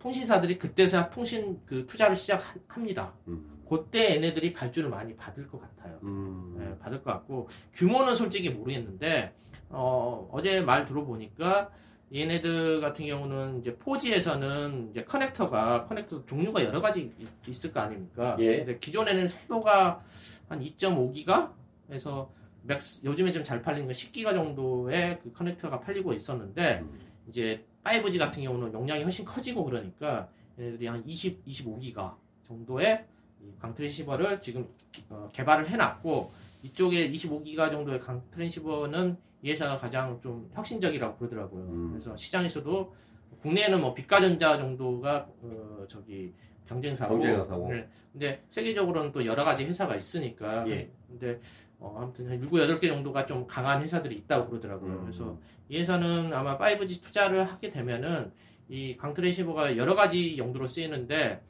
통신사들이 0.00 0.58
그때서야 0.58 1.10
통신 1.10 1.60
그 1.64 1.86
투자를 1.86 2.16
시작합니다. 2.16 3.14
음. 3.28 3.62
그때 3.68 4.16
얘네들이 4.16 4.52
발주를 4.52 4.90
많이 4.90 5.14
받을 5.14 5.46
것 5.46 5.60
같아요. 5.60 6.00
음. 6.02 6.56
네, 6.58 6.76
받을 6.80 7.00
것 7.04 7.12
같고 7.12 7.48
규모는 7.72 8.16
솔직히 8.16 8.50
모르겠는데 8.50 9.32
어, 9.72 10.28
어제 10.30 10.60
말 10.60 10.84
들어보니까 10.84 11.70
얘네들 12.14 12.80
같은 12.82 13.06
경우는 13.06 13.58
이제 13.58 13.74
4G에서는 13.74 14.90
이제 14.90 15.02
커넥터가 15.04 15.84
커넥터 15.84 16.24
종류가 16.26 16.62
여러 16.64 16.78
가지 16.80 17.10
있- 17.18 17.28
있을 17.48 17.72
거 17.72 17.80
아닙니까? 17.80 18.36
예. 18.38 18.58
근데 18.58 18.78
기존에는 18.78 19.26
속도가 19.26 20.02
한 20.48 20.60
2.5기가에서 20.60 22.28
max 22.64 23.00
요즘에 23.04 23.32
좀 23.32 23.42
잘 23.42 23.62
팔리는 23.62 23.86
건 23.86 23.92
10기가 23.94 24.32
정도의 24.34 25.18
그 25.20 25.32
커넥터가 25.32 25.80
팔리고 25.80 26.12
있었는데 26.12 26.80
음. 26.82 27.00
이제 27.28 27.64
5G 27.82 28.18
같은 28.18 28.42
경우는 28.42 28.72
용량이 28.74 29.02
훨씬 29.02 29.24
커지고 29.24 29.64
그러니까 29.64 30.28
얘네들이 30.58 30.86
한 30.86 31.02
20, 31.06 31.44
25기가 31.46 32.14
정도의 32.46 33.04
이 33.40 33.50
광트랜시버를 33.58 34.38
지금 34.38 34.68
어, 35.08 35.28
개발을 35.32 35.68
해놨고 35.70 36.30
이쪽에 36.62 37.10
25기가 37.10 37.70
정도의 37.70 37.98
강 37.98 38.22
트랜시버는 38.30 39.16
이 39.42 39.50
회사가 39.50 39.76
가장 39.76 40.20
좀 40.20 40.48
혁신적이라고 40.54 41.16
그러더라고요. 41.18 41.64
음. 41.64 41.88
그래서 41.90 42.14
시장에서도 42.14 42.94
국내에는 43.40 43.80
뭐 43.80 43.92
빛가전자 43.92 44.56
정도가 44.56 45.28
어, 45.42 45.84
저기 45.88 46.32
경쟁사고, 46.64 47.14
경쟁사고. 47.14 47.68
네. 47.68 47.88
근데 48.12 48.44
세계적으로는 48.48 49.10
또 49.10 49.26
여러 49.26 49.44
가지 49.44 49.64
회사가 49.64 49.96
있으니까 49.96 50.68
예. 50.68 50.88
근데 51.08 51.40
어, 51.80 51.98
아무튼 52.00 52.30
한 52.30 52.40
7, 52.40 52.48
8개 52.48 52.86
정도가 52.86 53.26
좀 53.26 53.44
강한 53.48 53.82
회사들이 53.82 54.14
있다고 54.14 54.48
그러더라고요. 54.48 54.92
음. 54.92 55.00
그래서 55.00 55.36
이 55.68 55.78
회사는 55.78 56.32
아마 56.32 56.56
5G 56.56 57.02
투자를 57.02 57.44
하게 57.44 57.70
되면은 57.70 58.30
이 58.68 58.96
강트레시버가 58.96 59.76
여러 59.76 59.94
가지 59.94 60.38
용도로 60.38 60.68
쓰이는데 60.68 61.42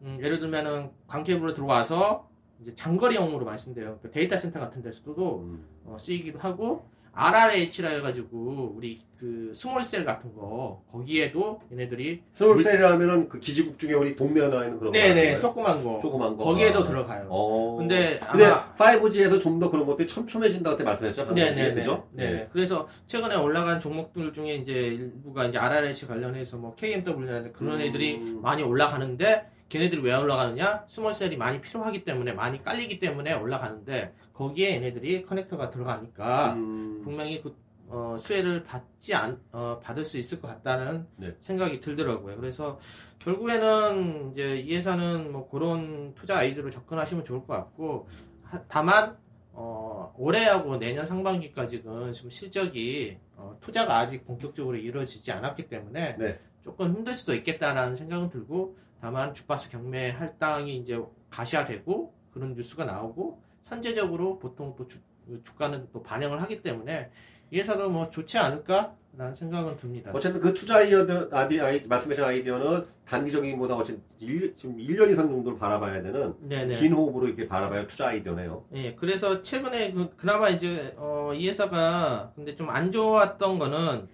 음, 0.00 0.18
예를 0.22 0.38
들면은 0.38 0.90
광케이블로 1.08 1.52
들어와서 1.52 2.28
이제 2.62 2.74
장거리용으로 2.74 3.44
많이 3.44 3.58
쓴대요. 3.58 3.98
그 4.00 4.10
데이터 4.10 4.34
센터 4.36 4.60
같은 4.60 4.80
데서도 4.80 5.40
음. 5.40 5.66
어, 5.84 5.98
쓰이기도 5.98 6.38
하고 6.38 6.88
RRH라 7.14 7.90
해가지고 7.90 8.74
우리 8.76 8.98
그 9.18 9.52
small 9.54 9.82
cell 9.82 10.04
같은 10.04 10.34
거 10.34 10.82
거기에도 10.90 11.60
얘네들이 11.72 12.22
small 12.32 12.57
cell이라 12.57 12.92
하면은 12.92 13.28
그 13.28 13.38
기지국 13.38 13.78
중에 13.78 13.92
우리 13.94 14.16
동네에 14.16 14.48
나와 14.48 14.64
있는 14.64 14.78
그런 14.78 14.92
거. 14.92 14.98
네네? 14.98 15.38
조그만 15.38 15.82
거 15.84 15.98
조그만 16.02 16.36
거. 16.36 16.44
거기에도 16.44 16.80
아. 16.80 16.84
들어가요. 16.84 17.26
어. 17.30 17.76
근데 17.76 18.18
근데 18.30 18.44
아마 18.46 18.74
5G에서 18.76 19.40
좀 19.40 19.54
더 19.54 19.70
그런 19.70 19.86
것들이 19.86 20.08
촘촘해진다고 20.08 20.76
그때 20.76 20.84
말씀했죠? 20.84 21.26
방금 21.26 21.36
네네네. 21.36 21.74
그죠? 21.74 22.08
네. 22.10 22.48
그래서 22.52 22.88
최근에 23.06 23.36
올라간 23.36 23.78
종목들 23.78 24.32
중에 24.32 24.56
이제 24.56 24.72
일부가 24.72 25.46
이제 25.46 25.58
RRH 25.58 26.08
관련해서 26.08 26.56
뭐 26.58 26.74
KMW나 26.74 27.52
그런 27.52 27.76
음. 27.76 27.80
애들이 27.80 28.18
많이 28.42 28.64
올라가는데 28.64 29.46
걔네들이 29.74 30.02
왜 30.02 30.14
올라가느냐? 30.14 30.84
스몰셀이 30.86 31.36
많이 31.36 31.60
필요하기 31.60 32.04
때문에 32.04 32.32
많이 32.32 32.62
깔리기 32.62 33.00
때문에 33.00 33.32
올라가는데 33.32 34.14
거기에 34.32 34.76
얘네들이 34.76 35.24
커넥터가 35.24 35.70
들어가니까 35.70 36.52
음. 36.52 37.00
분명히 37.02 37.40
그 37.42 37.56
어, 37.88 38.14
수혜를 38.16 38.62
받지 38.62 39.14
않, 39.14 39.40
어, 39.50 39.80
받을 39.82 40.04
수 40.04 40.16
있을 40.16 40.40
것 40.40 40.46
같다는 40.46 41.08
네. 41.16 41.34
생각이 41.40 41.80
들더라고요. 41.80 42.36
그래서 42.36 42.78
결국에는 43.18 44.30
이제 44.30 44.58
이 44.58 44.76
회사는 44.76 45.32
뭐 45.32 45.48
그런 45.48 46.14
투자 46.14 46.38
아이디어로 46.38 46.70
접근하시면 46.70 47.24
좋을 47.24 47.40
것 47.40 47.48
같고 47.48 48.06
하- 48.44 48.62
다만 48.68 49.16
어, 49.52 50.14
올해하고 50.16 50.76
내년 50.76 51.04
상반기까지는 51.04 52.12
좀 52.12 52.30
실적이 52.30 53.18
어, 53.36 53.56
투자가 53.60 53.98
아직 53.98 54.24
본격적으로 54.24 54.76
이루어지지 54.76 55.32
않았기 55.32 55.68
때문에 55.68 56.16
네. 56.16 56.38
조금 56.62 56.94
힘들 56.94 57.12
수도 57.12 57.34
있겠다라는 57.34 57.96
생각은 57.96 58.30
들고 58.30 58.76
다만 59.04 59.34
주파수 59.34 59.70
경매 59.70 60.12
할당이 60.12 60.78
이제 60.78 60.98
가시화되고 61.28 62.14
그런 62.32 62.54
뉴스가 62.54 62.86
나오고 62.86 63.38
선제적으로 63.60 64.38
보통 64.38 64.74
또 64.78 64.86
주, 64.86 64.98
주가는 65.42 65.88
또 65.92 66.02
반영을 66.02 66.40
하기 66.40 66.62
때문에 66.62 67.10
이 67.50 67.58
회사도 67.58 67.90
뭐 67.90 68.08
좋지 68.08 68.38
않을까라는 68.38 69.34
생각은 69.34 69.76
듭니다. 69.76 70.10
어쨌든 70.14 70.40
그 70.40 70.54
투자 70.54 70.76
아이디어, 70.78 71.06
아디, 71.30 71.60
아이, 71.60 71.82
말씀하신 71.86 72.24
아이디어는 72.24 72.86
단기적인 73.06 73.58
보다 73.58 73.74
어쨌든 73.76 74.02
일, 74.20 74.54
지금 74.54 74.78
1년 74.78 75.10
이상 75.10 75.28
정도를 75.28 75.58
바라봐야 75.58 76.00
되는 76.00 76.34
네네. 76.40 76.74
긴 76.76 76.94
호흡으로 76.94 77.26
이렇게 77.26 77.46
바라봐야 77.46 77.86
투자 77.86 78.08
아이디어네요. 78.08 78.64
예, 78.72 78.94
그래서 78.94 79.42
최근에 79.42 79.92
그, 79.92 80.16
그나마 80.16 80.48
이제 80.48 80.94
어, 80.96 81.30
이 81.34 81.46
회사가 81.46 82.32
근데 82.34 82.56
좀 82.56 82.70
안 82.70 82.90
좋았던 82.90 83.58
거는 83.58 84.08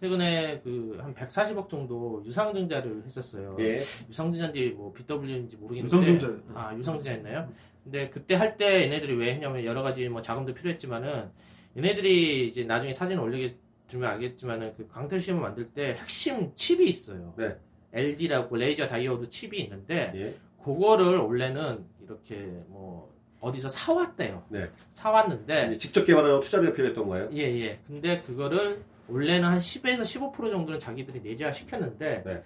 최근에 0.00 0.60
그 0.60 0.98
한 1.00 1.14
140억 1.14 1.68
정도 1.68 2.22
유상증자를 2.24 3.04
했었어요. 3.06 3.56
예. 3.60 3.74
유상증자인지 3.74 4.74
뭐 4.76 4.92
BW인지 4.92 5.56
모르겠는데 5.56 5.84
유성증자. 5.84 6.42
아 6.54 6.74
유상증자였나요? 6.76 7.48
근데 7.84 8.10
그때 8.10 8.34
할 8.34 8.56
때 8.56 8.82
얘네들이 8.82 9.14
왜 9.16 9.34
했냐면 9.34 9.64
여러 9.64 9.82
가지 9.82 10.08
뭐 10.08 10.20
자금도 10.20 10.54
필요했지만은 10.54 11.30
얘네들이 11.76 12.48
이제 12.48 12.64
나중에 12.64 12.92
사진 12.92 13.18
올리게 13.18 13.56
들면 13.86 14.10
알겠지만은 14.10 14.74
그 14.74 14.86
강탈심을 14.88 15.40
만들 15.40 15.68
때 15.70 15.94
핵심 15.98 16.52
칩이 16.54 16.88
있어요. 16.88 17.32
네. 17.36 17.56
LD라고 17.92 18.56
레이저 18.56 18.86
다이오드 18.86 19.28
칩이 19.28 19.58
있는데 19.60 20.12
예. 20.14 20.34
그거를 20.62 21.18
원래는 21.18 21.84
이렇게 22.04 22.34
뭐 22.66 23.14
어디서 23.40 23.68
사왔대요. 23.68 24.44
네. 24.48 24.68
사왔는데 24.90 25.68
이제 25.70 25.78
직접 25.78 26.04
개발하려고 26.04 26.40
투자비가 26.40 26.72
필요했던 26.74 27.06
거예요. 27.08 27.28
예, 27.32 27.42
예. 27.60 27.78
근데 27.86 28.20
그거를 28.20 28.82
원래는 29.08 29.48
한 29.48 29.58
10에서 29.58 30.02
15% 30.32 30.50
정도는 30.50 30.78
자기들이 30.78 31.20
내재화 31.20 31.52
시켰는데 31.52 32.22
네. 32.24 32.42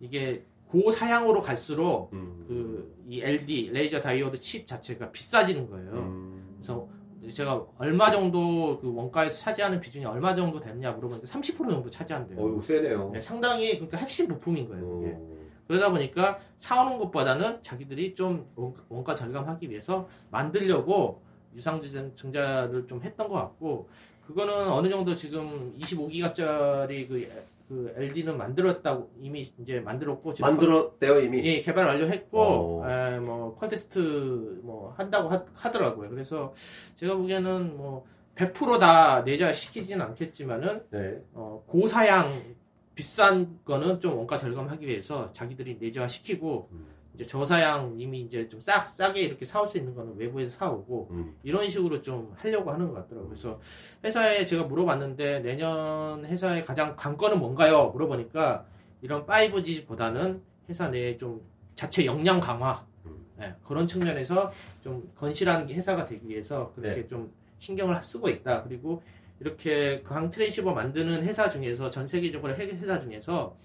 이게 0.00 0.44
고사양으로 0.66 1.40
갈수록 1.40 2.10
음. 2.12 3.04
그이 3.06 3.20
LD 3.22 3.70
레이저 3.72 4.00
다이오드 4.00 4.38
칩 4.38 4.66
자체가 4.66 5.10
비싸지는 5.10 5.68
거예요. 5.68 5.90
음. 5.92 6.56
그래서 6.56 6.88
제가 7.30 7.66
얼마 7.78 8.10
정도 8.10 8.78
그 8.80 8.92
원가에서 8.92 9.38
차지하는 9.38 9.80
비중이 9.80 10.04
얼마 10.04 10.34
정도 10.34 10.58
되느냐 10.58 10.90
물어보는데 10.92 11.26
30% 11.26 11.56
정도 11.70 11.90
차지한대요. 11.90 12.42
어이구, 12.42 12.62
세네요. 12.62 13.10
네, 13.12 13.20
상당히 13.20 13.74
그러니까 13.74 13.98
핵심 13.98 14.28
부품인 14.28 14.68
거예요. 14.68 14.84
어. 14.84 15.32
그러다 15.68 15.90
보니까 15.90 16.38
사오는 16.58 16.98
것보다는 16.98 17.62
자기들이 17.62 18.14
좀 18.14 18.46
원가, 18.56 18.82
원가 18.88 19.14
절감하기 19.14 19.70
위해서 19.70 20.08
만들려고 20.30 21.22
유상증자를 21.54 22.86
좀 22.86 23.02
했던 23.02 23.28
것 23.28 23.34
같고 23.34 23.88
그거는 24.32 24.68
어느 24.70 24.88
정도 24.88 25.14
지금 25.14 25.74
25기가짜리 25.78 27.06
그, 27.06 27.28
그 27.68 27.94
LD는 27.96 28.38
만들었다고 28.38 29.10
이미 29.20 29.42
이제 29.60 29.78
만들었고 29.80 30.32
지금 30.32 30.50
만들었대요, 30.50 31.20
이미. 31.20 31.44
예, 31.44 31.60
개발 31.60 31.86
완료했고 31.86 32.40
어. 32.82 32.88
에, 32.88 33.18
뭐 33.18 33.54
컨테스트 33.56 34.60
뭐 34.62 34.94
한다고 34.96 35.28
하, 35.28 35.70
더라고요 35.70 36.08
그래서 36.08 36.52
제가 36.96 37.14
보기에는 37.16 37.76
뭐 37.76 38.06
100%다 38.34 39.22
내자 39.24 39.52
시키지는 39.52 40.04
않겠지만은 40.06 40.84
네. 40.90 41.22
어, 41.34 41.62
고사양 41.66 42.54
비싼 42.94 43.58
거는 43.64 44.00
좀 44.00 44.16
원가 44.16 44.38
절감하기 44.38 44.86
위해서 44.86 45.30
자기들이 45.32 45.76
내재화 45.78 46.08
시키고 46.08 46.70
음. 46.72 46.86
이제 47.14 47.24
저사양 47.24 47.94
이미 47.98 48.20
이제 48.22 48.48
좀 48.48 48.60
싸, 48.60 48.80
싸게 48.80 49.20
이렇게 49.20 49.44
사올 49.44 49.68
수 49.68 49.76
있는 49.78 49.94
거는 49.94 50.16
외부에서 50.16 50.50
사오고 50.58 51.08
음. 51.10 51.36
이런 51.42 51.68
식으로 51.68 52.00
좀 52.00 52.32
하려고 52.36 52.70
하는 52.70 52.88
것 52.88 52.94
같더라고요. 52.94 53.28
그래서 53.28 53.60
회사에 54.02 54.46
제가 54.46 54.64
물어봤는데 54.64 55.40
내년 55.40 56.24
회사의 56.24 56.64
가장 56.64 56.96
관건은 56.96 57.38
뭔가요? 57.38 57.88
물어보니까 57.90 58.64
이런 59.02 59.26
5G보다는 59.26 60.40
회사 60.68 60.88
내에 60.88 61.16
좀 61.16 61.42
자체 61.74 62.06
역량 62.06 62.40
강화 62.40 62.86
음. 63.04 63.26
예, 63.42 63.54
그런 63.62 63.86
측면에서 63.86 64.50
좀 64.82 65.10
건실한 65.14 65.68
회사가 65.68 66.06
되기 66.06 66.28
위해서 66.28 66.72
그렇게 66.74 67.06
좀 67.06 67.30
신경을 67.58 68.02
쓰고 68.02 68.28
있다. 68.30 68.62
그리고 68.62 69.02
이렇게 69.38 70.00
강 70.02 70.30
트랜시버 70.30 70.72
만드는 70.72 71.24
회사 71.24 71.48
중에서 71.48 71.90
전 71.90 72.06
세계적으로 72.06 72.54
해- 72.56 72.66
회사 72.68 72.98
중에서 72.98 73.56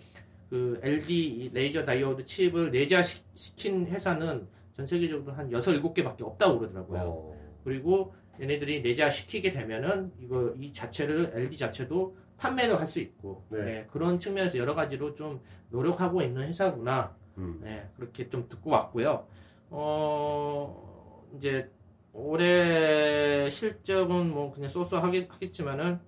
그 0.49 0.79
LD 0.81 1.25
이 1.25 1.49
레이저 1.49 1.83
다이오드 1.83 2.23
칩을 2.23 2.71
내재화시킨 2.71 3.87
회사는 3.87 4.47
전 4.73 4.85
세계적으로 4.87 5.33
한 5.33 5.51
6, 5.51 5.57
7개밖에 5.57 6.21
없다고 6.23 6.59
그러더라고요. 6.59 6.99
어. 7.01 7.37
그리고 7.63 8.13
얘네들이 8.39 8.81
내재화 8.81 9.09
시키게 9.09 9.51
되면은 9.51 10.11
이거 10.19 10.53
이 10.57 10.71
자체를 10.71 11.31
LD 11.33 11.57
자체도 11.57 12.15
판매를 12.37 12.79
할 12.79 12.85
수 12.85 12.99
있고 12.99 13.43
네. 13.49 13.63
네, 13.63 13.87
그런 13.91 14.19
측면에서 14.19 14.59
여러 14.59 14.75
가지로 14.75 15.15
좀 15.15 15.41
노력하고 15.69 16.21
있는 16.21 16.43
회사구나 16.47 17.15
음. 17.39 17.59
네, 17.63 17.89
그렇게 17.95 18.29
좀 18.29 18.47
듣고 18.47 18.69
왔고요. 18.69 19.25
어, 19.69 21.27
이제 21.35 21.69
올해 22.13 23.49
실적은 23.49 24.31
뭐 24.31 24.51
그냥 24.51 24.69
쏘쏘하겠지만은 24.69 25.99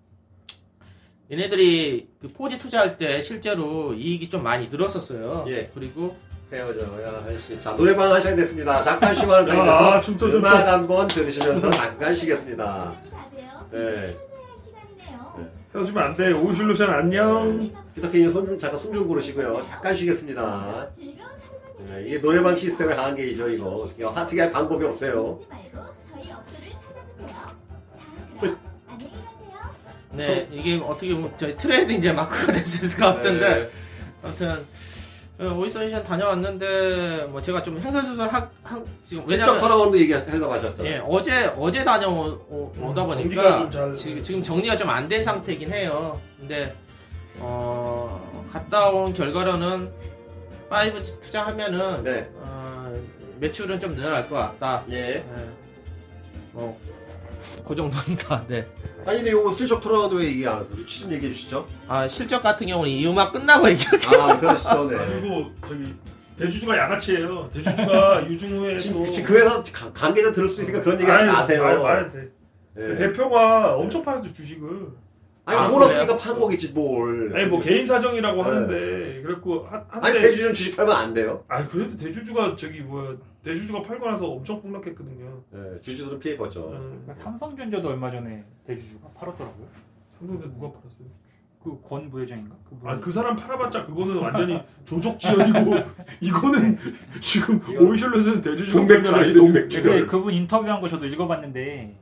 얘네들이 1.32 2.08
그 2.20 2.32
포지 2.32 2.58
투자할 2.58 2.98
때 2.98 3.22
실제로 3.22 3.94
이익이 3.94 4.30
좀 4.30 4.44
많이 4.44 4.68
늘었었어요. 4.68 5.46
예. 5.48 5.70
그리고 5.74 6.16
헤어져야 6.52 7.24
할시. 7.26 7.60
자, 7.60 7.76
노래방 7.76 8.12
하셔야 8.12 8.36
됐습니다. 8.36 8.82
잠깐 8.82 9.14
쉬고 9.14 9.32
하는 9.34 9.52
아, 9.52 9.56
타임에서 9.56 10.02
춤춰, 10.02 10.26
춤춰. 10.32 10.38
음악 10.38 10.68
한번 10.68 11.08
들으시면서 11.08 11.70
잠깐 11.70 12.16
쉬겠습니다. 12.16 12.94
네. 13.72 13.80
네. 13.80 14.18
헤어지면 15.76 16.04
안 16.04 16.18
돼. 16.18 16.32
오실루션 16.32 16.90
안녕. 16.90 17.72
피터케이님 17.94 18.34
손 18.34 18.46
좀, 18.48 18.58
잠깐 18.58 18.80
숨 18.80 18.92
좀 18.94 19.08
고르시고요. 19.08 19.62
잠깐 19.70 19.94
쉬겠습니다. 19.94 20.90
네, 21.88 22.04
이게 22.08 22.20
노래방 22.20 22.58
시스템의 22.58 22.96
한계이죠, 22.98 23.48
이거. 23.50 23.88
이거 23.98 24.10
하트게 24.10 24.42
할 24.42 24.52
방법이 24.52 24.84
없어요. 24.86 25.36
네 30.12 30.48
이게 30.52 30.78
어떻게 30.84 31.14
보면 31.14 31.32
저희 31.38 31.56
트레이드 31.56 31.92
이제 31.94 32.12
마크가 32.12 32.52
됐을 32.54 32.88
수가 32.88 33.10
없던데 33.12 33.50
네. 33.50 33.70
아무튼 34.24 34.66
오이솔루션 35.40 36.04
다녀왔는데 36.04 37.28
뭐 37.30 37.42
제가 37.42 37.64
좀 37.64 37.80
횡설수설 37.80 38.28
하, 38.28 38.40
하 38.64 38.82
지금 39.06 39.26
직접 39.26 39.30
왜냐면 39.30 39.60
돌아오는 39.62 39.92
거 39.92 39.98
얘기하다 40.00 40.38
마셨죠. 40.48 40.86
예 40.86 41.02
어제 41.06 41.46
어제 41.58 41.84
다녀오다 41.86 42.42
음, 42.52 42.94
보니까 42.94 43.58
좀 43.58 43.70
잘- 43.72 43.94
지금 43.94 44.22
지금 44.22 44.42
정리가 44.42 44.76
좀 44.76 44.90
안 44.90 45.08
된 45.08 45.24
상태긴 45.24 45.72
해요. 45.72 46.20
근데 46.40 46.76
어 47.40 48.48
갔다 48.52 48.90
온 48.90 49.14
결과로는 49.14 49.90
5G 50.70 51.22
투자하면은 51.22 52.04
네. 52.04 52.28
어, 52.36 52.92
매출은 53.40 53.80
좀 53.80 53.96
늘어날 53.96 54.28
것 54.28 54.36
같다. 54.36 54.84
예. 54.92 54.96
예. 55.16 55.24
뭐, 56.52 56.78
그 57.66 57.76
정도입니다. 57.76 58.44
네. 58.48 58.68
아니, 59.06 59.18
근데 59.20 59.32
이거 59.32 59.50
슬쩍 59.52 59.82
왜 60.18 60.26
얘기 60.26 60.48
안 60.48 60.60
하세요? 60.60 60.76
수치 60.76 61.02
좀 61.02 61.12
얘기해 61.14 61.32
주시죠. 61.34 61.68
아, 61.88 62.08
실적 62.08 62.42
같은 62.42 62.68
경우는 62.68 62.92
이 62.92 63.06
음악 63.08 63.32
끝나고 63.32 63.70
얘기할게요. 63.70 64.22
아, 64.22 64.40
그러시죠, 64.40 64.86
네. 64.90 64.98
그리고 65.22 65.52
저기 65.68 65.94
대주주가 66.38 66.78
양아치예요. 66.78 67.50
대주주가 67.54 68.28
유중 68.30 68.52
후에 68.60 68.78
지금, 68.78 69.06
또 69.06 69.12
지금 69.12 69.28
그 69.30 69.40
회사 69.40 69.62
가- 69.74 69.94
관계자 69.94 70.32
들을 70.32 70.48
수 70.48 70.62
있으니까 70.62 70.82
그런 70.84 71.00
얘기 71.02 71.10
하지 71.10 71.26
마세요. 71.28 71.64
말, 71.64 71.80
말해도 71.80 72.12
돼. 72.14 72.30
예. 72.80 72.96
대표가 72.96 73.76
엄청 73.76 74.04
팔았어 74.04 74.32
주식을. 74.32 74.70
아니, 75.50 75.58
아, 75.60 75.70
돈? 75.70 75.84
없으니까 75.84 76.18
판 76.18 76.40
거겠지, 76.40 76.72
뭘. 76.74 77.36
아니 77.36 77.50
뭐 77.50 77.60
개인 77.60 77.86
사정이라고 77.86 78.38
네. 78.38 78.42
하는데 78.50 79.22
그랬고 79.24 79.66
한 79.68 79.84
아니, 79.90 80.04
한때 80.06 80.22
대주주 80.22 80.46
는 80.48 80.54
주식 80.54 80.78
팔면 80.78 80.96
안 80.96 81.14
돼요. 81.14 81.44
아 81.48 81.64
그래도 81.66 81.96
대주주가 81.98 82.56
저기 82.56 82.82
뭐야 82.82 83.16
대주주가 83.44 83.82
팔고 83.82 84.06
나서 84.10 84.28
엄청 84.28 84.62
폭락했거든요. 84.62 85.42
예, 85.56 85.80
주주들은 85.80 86.20
피해 86.20 86.38
봤죠. 86.38 86.70
음, 86.72 87.08
삼성전자도 87.18 87.90
얼마 87.90 88.10
전에 88.10 88.44
대주주가 88.68 89.08
팔았더라고요. 89.16 89.68
삼성대 90.20 90.46
누가 90.54 90.72
팔았어요? 90.72 91.08
그 91.64 91.82
권 91.82 92.10
부회장인가? 92.10 92.56
그 92.70 92.76
분. 92.78 92.90
아그 92.90 93.12
사람 93.12 93.36
팔아봤자 93.36 93.86
그거는 93.86 94.18
완전히 94.18 94.62
조족지연이고 94.86 95.76
이거는 96.22 96.78
지금 97.20 97.60
오이셜로스는 97.78 98.40
대주주 98.42 98.80
아니지, 98.80 99.34
동맥주. 99.34 99.84
근데 99.84 100.06
그분 100.06 100.34
인터뷰한 100.34 100.80
거 100.80 100.88
저도 100.88 101.06
읽어봤는데 101.06 101.96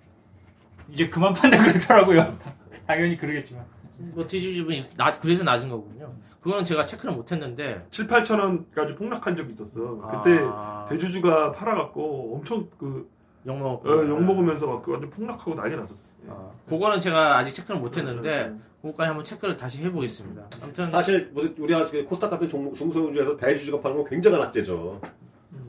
이제 0.91 1.10
그만 1.10 1.34
판다 1.34 1.58
그러더라고요. 1.58 2.38
당연히 2.88 3.17
그러겠지만. 3.17 3.65
뭐, 4.00 4.26
디지집은 4.26 4.84
낮, 4.95 5.19
그래서 5.19 5.43
낮은 5.43 5.69
거군요. 5.69 6.13
그거는 6.41 6.63
제가 6.63 6.86
체크를 6.86 7.13
못 7.13 7.32
했는데. 7.32 7.86
7, 7.91 8.08
8천 8.08 8.39
원까지 8.39 8.95
폭락한 8.95 9.36
적이 9.36 9.50
있었어. 9.52 9.97
그때 9.97 10.39
아, 10.45 10.86
대주주가 10.88 11.52
팔아갖고 11.52 12.36
엄청 12.36 12.69
그 12.78 13.10
욕먹. 13.45 13.86
어, 13.86 13.89
욕먹으면서 13.89 14.67
막그 14.67 14.91
완전 14.91 15.10
폭락하고 15.10 15.56
난리 15.56 15.76
났었어. 15.76 16.13
아, 16.30 16.50
그거는 16.67 17.00
제가 17.00 17.38
아직 17.38 17.52
체크를 17.52 17.80
못 17.80 17.97
했는데, 17.97 18.45
음, 18.45 18.63
그거까지 18.82 19.08
한번 19.08 19.23
체크를 19.23 19.58
다시 19.58 19.82
해보겠습니다. 19.84 20.43
아무튼. 20.62 20.89
사실 20.89 21.32
우리가 21.58 21.86
지금 21.86 22.06
코스닥 22.06 22.30
같은 22.30 22.47
종, 22.47 22.73
중소형주에서 22.73 23.36
대주주가 23.38 23.82
파는 23.82 23.97
건 23.97 24.06
굉장한 24.10 24.41
악재죠. 24.43 25.02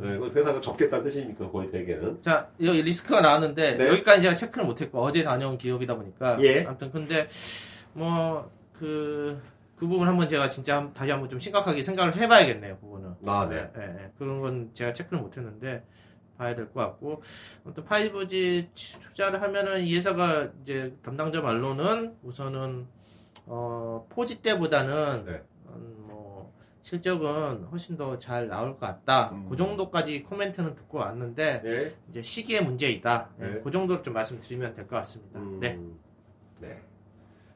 음. 0.00 0.10
네, 0.12 0.18
그 0.18 0.30
회사가 0.38 0.60
적겠다는 0.60 1.04
뜻이니까 1.04 1.50
거의 1.50 1.70
대개는. 1.70 2.20
자, 2.20 2.48
여기 2.62 2.82
리스크가 2.82 3.20
나왔는데, 3.20 3.76
네. 3.76 3.88
여기까지 3.88 4.22
제가 4.22 4.34
체크를 4.34 4.66
못했고, 4.66 5.00
어제 5.02 5.22
다녀온 5.24 5.58
기업이다 5.58 5.94
보니까. 5.96 6.40
예. 6.42 6.64
아무튼, 6.64 6.90
근데, 6.90 7.26
뭐, 7.94 8.50
그, 8.72 9.40
그 9.76 9.86
부분 9.86 10.08
한번 10.08 10.28
제가 10.28 10.48
진짜 10.48 10.76
한- 10.76 10.92
다시 10.92 11.10
한번 11.10 11.28
좀 11.28 11.38
심각하게 11.40 11.82
생각을 11.82 12.16
해봐야겠네요, 12.16 12.78
그거는. 12.78 13.14
아, 13.26 13.46
네. 13.48 13.70
예, 13.76 13.82
예. 13.82 14.10
그런 14.18 14.40
건 14.40 14.70
제가 14.74 14.92
체크를 14.92 15.20
못했는데, 15.20 15.84
봐야 16.36 16.54
될 16.54 16.70
것 16.70 16.80
같고, 16.80 17.20
아무튼 17.64 17.84
5G 17.84 18.68
투자를 19.00 19.42
하면은 19.42 19.80
이 19.82 19.96
회사가 19.96 20.48
이제 20.60 20.94
담당자 21.02 21.40
말로는 21.40 22.14
우선은, 22.22 22.86
어, 23.46 24.06
포지 24.08 24.40
때보다는, 24.42 25.24
네. 25.24 25.42
음, 25.70 25.94
뭐, 26.06 26.07
실적은 26.92 27.64
훨씬 27.70 27.98
더 27.98 28.18
잘 28.18 28.48
나올 28.48 28.70
것 28.70 28.80
같다. 28.80 29.28
음. 29.34 29.46
그 29.50 29.56
정도까지 29.56 30.22
코멘트는 30.22 30.74
듣고 30.74 30.98
왔는데, 30.98 31.60
네. 31.62 31.92
이제 32.08 32.22
시기의 32.22 32.64
문제이다. 32.64 33.28
예, 33.42 33.44
네. 33.44 33.60
그 33.62 33.70
정도로 33.70 34.00
좀 34.02 34.14
말씀드리면 34.14 34.74
될 34.74 34.86
것 34.86 34.96
같습니다. 34.96 35.38
음, 35.38 35.58
네. 35.60 35.78
네. 36.60 36.80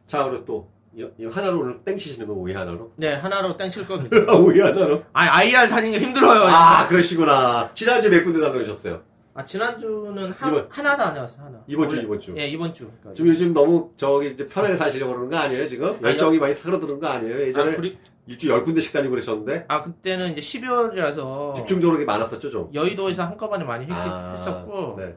자, 0.07 0.25
그리고 0.29 0.45
또, 0.45 0.69
이, 0.95 1.09
이 1.19 1.25
하나로 1.25 1.83
땡치시는 1.83 2.27
거, 2.29 2.35
오이 2.35 2.53
하나로? 2.53 2.93
네, 2.97 3.15
하나로 3.15 3.57
땡칠 3.57 3.87
겁니다. 3.89 4.17
오이 4.37 4.61
하나로? 4.61 5.03
아, 5.15 5.23
IR 5.39 5.67
다니는 5.67 5.99
게 5.99 6.05
힘들어요. 6.05 6.43
아, 6.49 6.87
그러시구나. 6.87 7.71
지난주에 7.73 8.11
몇 8.11 8.25
군데 8.25 8.39
다녀오셨어요? 8.39 9.01
아, 9.33 9.43
지난주는 9.43 10.31
한, 10.33 10.51
이번- 10.53 10.69
하나 10.71 10.95
다녀왔어, 10.95 11.45
하나. 11.45 11.59
이번 11.67 11.89
주, 11.89 11.97
이번 12.03 12.21
주. 12.21 12.35
예, 12.37 12.47
이번 12.49 12.71
주. 12.75 12.85
그러니까 12.85 13.15
지금 13.15 13.31
요즘 13.31 13.55
너무 13.55 13.91
저기 13.97 14.33
이제 14.33 14.47
편하게 14.47 14.77
사시려고 14.77 15.15
그러는 15.15 15.31
거 15.31 15.39
아니에요, 15.39 15.67
지금? 15.67 15.87
아니요. 15.89 16.01
열정이 16.03 16.39
많이 16.39 16.53
사그러드는 16.53 17.01
거 17.01 17.07
아니에요? 17.07 17.41
예전에 17.41 17.73
아, 17.73 17.77
그리, 17.77 17.97
일주 18.27 18.49
열 18.51 18.65
군데씩 18.65 18.93
다니고 18.93 19.11
그러셨는데? 19.11 19.65
아, 19.69 19.81
그때는 19.81 20.33
이제 20.33 20.41
12월이라서 20.41 21.55
집중적으로 21.55 22.05
많았었죠, 22.05 22.51
좀? 22.51 22.71
여의도에서 22.73 23.25
한꺼번에 23.25 23.65
많이 23.65 23.85
했, 23.85 23.93
아, 23.93 24.31
했었고 24.31 24.97
네. 24.99 25.15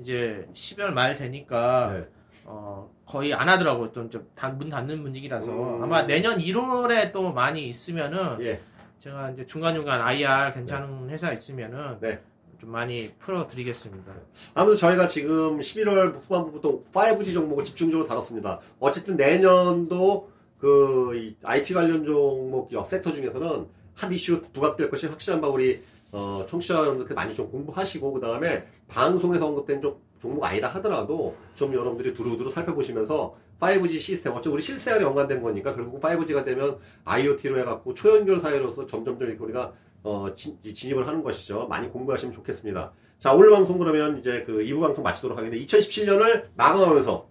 이제 0.00 0.46
12월 0.52 0.90
말 0.90 1.14
되니까 1.14 1.92
네. 1.92 2.06
어, 2.44 2.90
거의 3.06 3.34
안 3.34 3.48
하더라고요. 3.48 3.92
좀, 3.92 4.08
좀 4.08 4.26
단, 4.34 4.56
문 4.56 4.68
닫는 4.68 5.02
분위기라서 5.02 5.52
음. 5.52 5.82
아마 5.82 6.02
내년 6.02 6.38
1월에 6.38 7.12
또 7.12 7.32
많이 7.32 7.68
있으면은 7.68 8.40
예. 8.40 8.60
제가 8.98 9.30
이제 9.30 9.44
중간중간 9.44 10.00
IR 10.00 10.52
괜찮은 10.52 11.10
회사 11.10 11.32
있으면은 11.32 11.98
네. 12.00 12.20
좀 12.58 12.70
많이 12.70 13.12
풀어드리겠습니다. 13.18 14.12
아무튼 14.54 14.76
저희가 14.76 15.08
지금 15.08 15.58
11월 15.58 16.20
후반부부터 16.22 16.84
5G 16.92 17.34
종목을 17.34 17.64
집중적으로 17.64 18.08
다뤘습니다. 18.08 18.60
어쨌든 18.78 19.16
내년도 19.16 20.30
그이 20.64 21.36
IT 21.42 21.74
관련 21.74 22.06
종목 22.06 22.72
역 22.72 22.86
섹터 22.86 23.12
중에서는 23.12 23.66
한 23.94 24.12
이슈 24.12 24.40
부각될 24.50 24.88
것이 24.88 25.06
확실한 25.08 25.42
바 25.42 25.48
우리 25.48 25.78
어, 26.10 26.46
청취자 26.48 26.74
여러분들 26.76 27.14
많이 27.14 27.34
좀 27.34 27.50
공부하시고 27.50 28.14
그 28.14 28.20
다음에 28.20 28.66
방송에서 28.88 29.48
언급된 29.48 29.82
종, 29.82 29.98
종목 30.18 30.42
아니라 30.42 30.68
하더라도 30.68 31.36
좀 31.54 31.74
여러분들이 31.74 32.14
두루두루 32.14 32.50
살펴보시면서 32.50 33.34
5G 33.60 33.98
시스템 33.98 34.32
어차피 34.32 34.54
우리 34.54 34.62
실생활에 34.62 35.04
연관된 35.04 35.42
거니까 35.42 35.74
결국 35.74 36.00
5G가 36.00 36.46
되면 36.46 36.78
IoT로 37.04 37.60
해갖고 37.60 37.92
초연결 37.92 38.40
사회로서 38.40 38.86
점점점 38.86 39.28
이렇게 39.28 39.44
우리가 39.44 39.74
어, 40.02 40.32
진, 40.34 40.58
진입을 40.62 41.06
하는 41.06 41.22
것이죠. 41.22 41.66
많이 41.68 41.90
공부하시면 41.90 42.32
좋겠습니다. 42.32 42.90
자, 43.18 43.34
오늘 43.34 43.50
방송 43.50 43.78
그러면 43.78 44.18
이제 44.18 44.44
그 44.46 44.60
2부 44.60 44.80
방송 44.80 45.04
마치도록 45.04 45.36
하겠는데 45.36 45.62
2017년을 45.66 46.44
마감하면서 46.56 47.28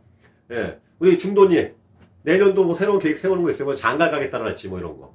예, 0.52 0.80
우리 1.00 1.18
중도님 1.18 1.83
내년도 2.24 2.64
뭐 2.64 2.74
새로운 2.74 3.00
계획 3.00 3.18
세우는 3.18 3.44
거 3.44 3.52
있어요? 3.52 3.66
뭐 3.66 3.76
장가 3.76 4.10
가겠다랄지 4.10 4.70
뭐 4.70 4.80
이런 4.80 4.98
거. 4.98 5.14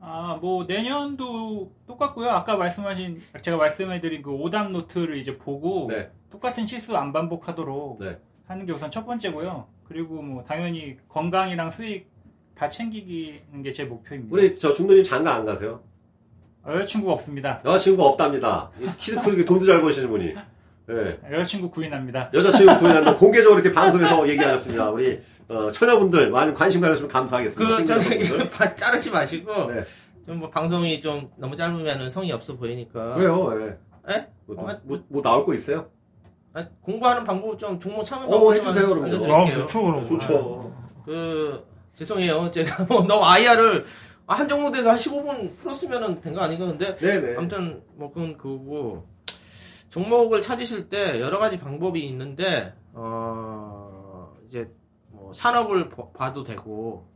아, 0.00 0.36
뭐 0.40 0.64
내년도 0.64 1.72
똑같고요. 1.86 2.28
아까 2.28 2.56
말씀하신 2.56 3.22
제가 3.40 3.56
말씀해드린 3.56 4.22
그 4.22 4.30
오답 4.32 4.70
노트를 4.70 5.16
이제 5.16 5.38
보고 5.38 5.86
네. 5.88 6.10
똑같은 6.30 6.66
실수 6.66 6.96
안 6.96 7.12
반복하도록 7.12 8.00
네. 8.00 8.18
하는 8.46 8.66
게 8.66 8.72
우선 8.72 8.90
첫 8.90 9.06
번째고요. 9.06 9.66
그리고 9.84 10.20
뭐 10.20 10.44
당연히 10.44 10.96
건강이랑 11.08 11.70
수익 11.70 12.12
다 12.54 12.68
챙기는 12.68 13.62
게 13.62 13.72
제 13.72 13.84
목표입니다. 13.84 14.34
우리 14.34 14.56
저 14.58 14.72
중도님 14.72 15.02
장가 15.04 15.34
안 15.34 15.44
가세요? 15.44 15.82
여자친구가 16.66 17.12
없습니다. 17.14 17.60
여자친구가 17.64 18.08
없답니다. 18.08 18.70
키도 18.98 19.20
크게 19.20 19.44
돈도 19.44 19.64
잘 19.66 19.80
버시는 19.82 20.08
분이. 20.08 20.34
예. 20.90 21.18
여자친구 21.32 21.70
구인합니다. 21.70 22.30
여자친구 22.34 22.78
구인한다 22.78 23.16
공개적으로 23.18 23.60
이렇게 23.60 23.74
방송에서 23.74 24.28
얘기하셨습니다. 24.28 24.90
우리 24.90 25.20
어, 25.48 25.70
처녀분들 25.70 26.30
많이 26.30 26.52
관심 26.54 26.80
가져주시면 26.80 27.10
감사하겠습니다. 27.10 27.76
그, 27.84 27.90
여러분들. 27.90 28.50
자르지 28.76 29.10
마시고, 29.10 29.72
네. 29.72 29.82
좀뭐 30.24 30.48
방송이 30.50 31.00
좀 31.00 31.30
너무 31.36 31.54
짧으면 31.54 32.08
성의 32.08 32.32
없어 32.32 32.56
보이니까. 32.56 33.16
왜요? 33.16 33.50
예. 33.60 34.14
에? 34.14 34.26
뭐, 34.46 34.56
어, 34.70 34.80
뭐, 34.84 35.02
뭐 35.08 35.22
나올 35.22 35.44
거 35.44 35.54
있어요? 35.54 35.86
아, 36.54 36.64
공부하는 36.80 37.24
방법 37.24 37.58
좀 37.58 37.78
종목 37.78 38.00
어, 38.00 38.16
방법 38.16 38.54
해주세요, 38.54 38.88
그럼. 38.88 39.04
아, 39.04 39.06
알려드릴게요. 39.06 39.66
좋죠, 39.66 39.82
그럼. 39.82 40.06
좋죠. 40.06 40.72
그 41.04 41.64
죄송해요. 41.94 42.50
제가 42.50 42.84
뭐 42.88 43.02
너무 43.04 43.24
IR을 43.24 43.84
한 44.26 44.48
종목에서 44.48 44.90
한 44.90 44.96
15분 44.96 45.58
풀었으면은 45.58 46.20
된 46.20 46.32
거 46.32 46.40
아닌가 46.40 46.66
근데 46.66 46.96
네네. 46.96 47.36
아무튼 47.36 47.82
뭐 47.94 48.10
그건 48.10 48.36
그거고 48.38 49.06
종목을 49.98 50.42
찾으실 50.42 50.88
때 50.88 51.20
여러 51.20 51.38
가지 51.38 51.56
방법이 51.60 52.04
있는데 52.08 52.74
어 52.94 54.34
이제 54.44 54.68
뭐 55.06 55.32
산업을 55.32 55.88
봐- 55.88 56.08
봐도 56.12 56.42
되고 56.42 57.06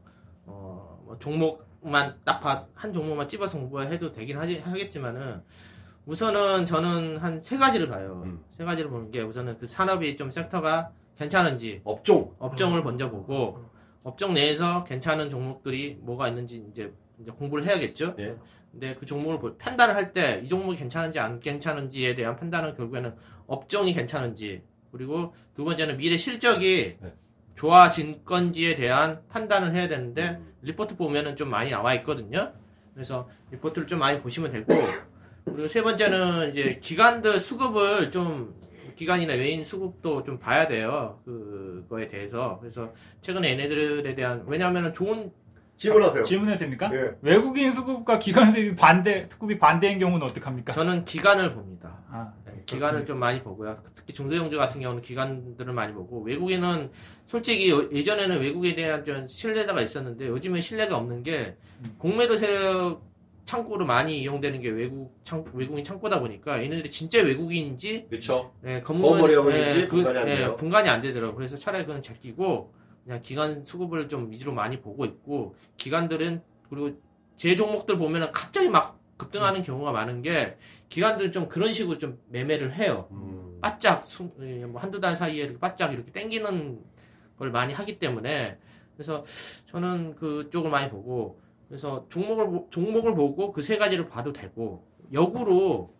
어뭐 0.47 1.17
종목만 1.19 2.21
딱 2.25 2.69
한 2.75 2.93
종목만 2.93 3.27
찝어서 3.27 3.59
공부해도 3.59 4.13
되긴 4.13 4.39
하지, 4.39 4.59
하겠지만은 4.61 5.43
우선은 6.07 6.67
저는 6.67 7.17
한 7.17 7.41
세 7.41 7.57
가지를 7.59 7.89
봐요. 7.89 8.23
음. 8.25 8.45
세 8.51 8.65
가지를 8.65 8.89
보는 8.91 9.11
게 9.11 9.23
우선은 9.23 9.59
그 9.59 9.67
산업이 9.67 10.17
좀 10.17 10.31
섹터가 10.31 10.93
괜찮은지 11.17 11.81
업종. 11.83 12.33
업종을 12.39 12.85
먼저 12.85 13.11
보고 13.11 13.59
업종 14.05 14.35
내에서 14.35 14.85
괜찮은 14.85 15.29
종목들이 15.31 15.99
뭐가 16.01 16.29
있는지 16.29 16.65
이제, 16.71 16.93
이제 17.21 17.31
공부를 17.31 17.65
해야겠죠. 17.65 18.15
예. 18.19 18.37
근데 18.73 18.95
그 18.95 19.07
종목을 19.07 19.39
볼- 19.39 19.59
판단을 19.59 19.95
할 19.95 20.13
때 20.13 20.41
이 20.43 20.49
종목이 20.49 20.77
괜찮은지 20.79 21.19
안 21.19 21.41
괜찮은지에 21.41 22.15
대한 22.15 22.37
판단은 22.37 22.75
결국에는 22.75 23.15
업종이 23.47 23.93
괜찮은지 23.93 24.63
그리고 24.93 25.33
두 25.55 25.65
번째는 25.65 25.97
미래 25.97 26.17
실적이 26.17 26.97
네. 27.01 27.13
좋아진 27.55 28.25
건지에 28.25 28.75
대한 28.75 29.21
판단을 29.29 29.73
해야 29.73 29.89
되는데 29.89 30.39
음. 30.41 30.53
리포트 30.63 30.97
보면은 30.97 31.35
좀 31.37 31.51
많이 31.51 31.71
나와 31.71 31.95
있거든요. 31.95 32.53
그래서 32.95 33.29
리포트를 33.53 33.87
좀 33.87 33.99
많이 34.01 34.21
보시면 34.21 34.53
되고 34.53 34.67
그리고 35.45 35.67
세 35.67 35.83
번째는 35.83 36.51
이제 36.51 36.79
기관들 36.81 37.39
수급을 37.39 38.11
좀 38.11 38.55
기관이나 38.97 39.33
외인 39.35 39.65
수급도 39.65 40.25
좀 40.25 40.39
봐야 40.39 40.67
돼요. 40.69 41.21
그거에 41.25 42.09
대해서 42.09 42.59
그래서 42.61 42.93
최근에 43.21 43.51
얘네들에 43.53 44.15
대한 44.15 44.45
왜냐하면 44.47 44.93
좋은 44.93 45.33
질문하세요. 45.79 46.23
질문해도 46.25 46.59
됩니까? 46.59 46.91
예. 46.93 47.13
외국인 47.23 47.73
수급과 47.73 48.19
기관 48.19 48.51
수급이 48.53 48.75
반대 48.75 49.25
수급이 49.29 49.59
반대인 49.59 49.99
경우는 49.99 50.27
어떡합니까? 50.27 50.73
저는 50.73 51.05
기관을 51.05 51.55
봅니다. 51.55 52.03
아, 52.11 52.33
네, 52.45 52.53
기관을 52.67 53.05
좀 53.05 53.19
많이 53.19 53.43
보고요. 53.43 53.77
특히 53.95 54.13
중소형주 54.13 54.59
같은 54.59 54.81
경우는 54.81 55.01
기관들을 55.01 55.73
많이 55.73 55.95
보고 55.95 56.21
외국인은 56.23 56.91
솔직히 57.27 57.71
예전에는 57.93 58.41
외국에 58.41 58.75
대한 58.75 59.05
좀 59.05 59.25
신뢰가 59.27 59.81
있었는데 59.81 60.27
요즘은 60.29 60.61
신뢰가 60.61 60.97
없는 60.97 61.23
게 61.23 61.57
공매도 61.99 62.37
세력 62.37 63.07
창구로 63.45 63.87
많이 63.87 64.21
이용되는 64.21 64.61
게 64.61 64.69
외국 64.69 65.17
창 65.23 65.43
외국인 65.55 65.83
창구다 65.83 66.21
보니까 66.21 66.63
얘네들이 66.63 66.91
진짜 66.91 67.23
외국인인지 67.23 68.07
그쵸. 68.11 68.53
예, 68.67 68.83
건물 68.83 69.39
어머니인지 69.39 69.87
분간이 69.87 70.19
안 70.19 70.27
돼요. 70.27 70.57
분간이 70.57 70.89
안 70.89 71.01
되더라고. 71.01 71.35
그래서 71.35 71.57
차라리 71.57 71.87
그건 71.87 72.03
제끼고 72.03 72.75
그냥 73.09 73.23
기관 73.23 73.65
수급을 73.65 74.07
좀 74.07 74.31
위주로 74.31 74.53
많이 74.53 74.83
보고 74.83 75.07
있고 75.07 75.55
기관들은 75.79 76.43
그리고 76.69 76.91
제 77.37 77.55
종목들 77.57 77.97
보면은 77.97 78.31
갑자기 78.33 78.69
막 78.69 79.01
급등하는 79.17 79.63
경우가 79.63 79.93
많은 79.93 80.21
게 80.21 80.59
기관들은 80.91 81.33
좀 81.33 81.49
그런 81.49 81.73
식으로 81.73 81.97
좀 81.97 82.19
매매를 82.29 82.75
해요. 82.75 83.09
음. 83.13 83.59
바짝 83.63 84.07
수- 84.07 84.31
예, 84.43 84.67
뭐 84.67 84.79
한두 84.79 85.01
달 85.01 85.17
사이에 85.17 85.43
이렇게 85.45 85.59
바짝 85.59 85.95
이렇게 85.95 86.13
땡기는 86.13 86.79
걸 87.39 87.51
많이 87.51 87.73
하기 87.73 87.99
때문에 87.99 88.59
그래서 88.95 89.23
저는 89.65 90.15
그쪽을 90.15 90.71
많이 90.71 90.91
보고 90.91 91.41
그래서 91.67 92.05
종목을 92.11 92.47
보- 92.51 92.67
종목을 92.69 93.15
보고 93.15 93.53
그 93.53 93.63
세 93.63 93.79
가지를 93.79 94.07
봐도 94.11 94.35
되고 94.35 94.85
역으로 95.15 95.95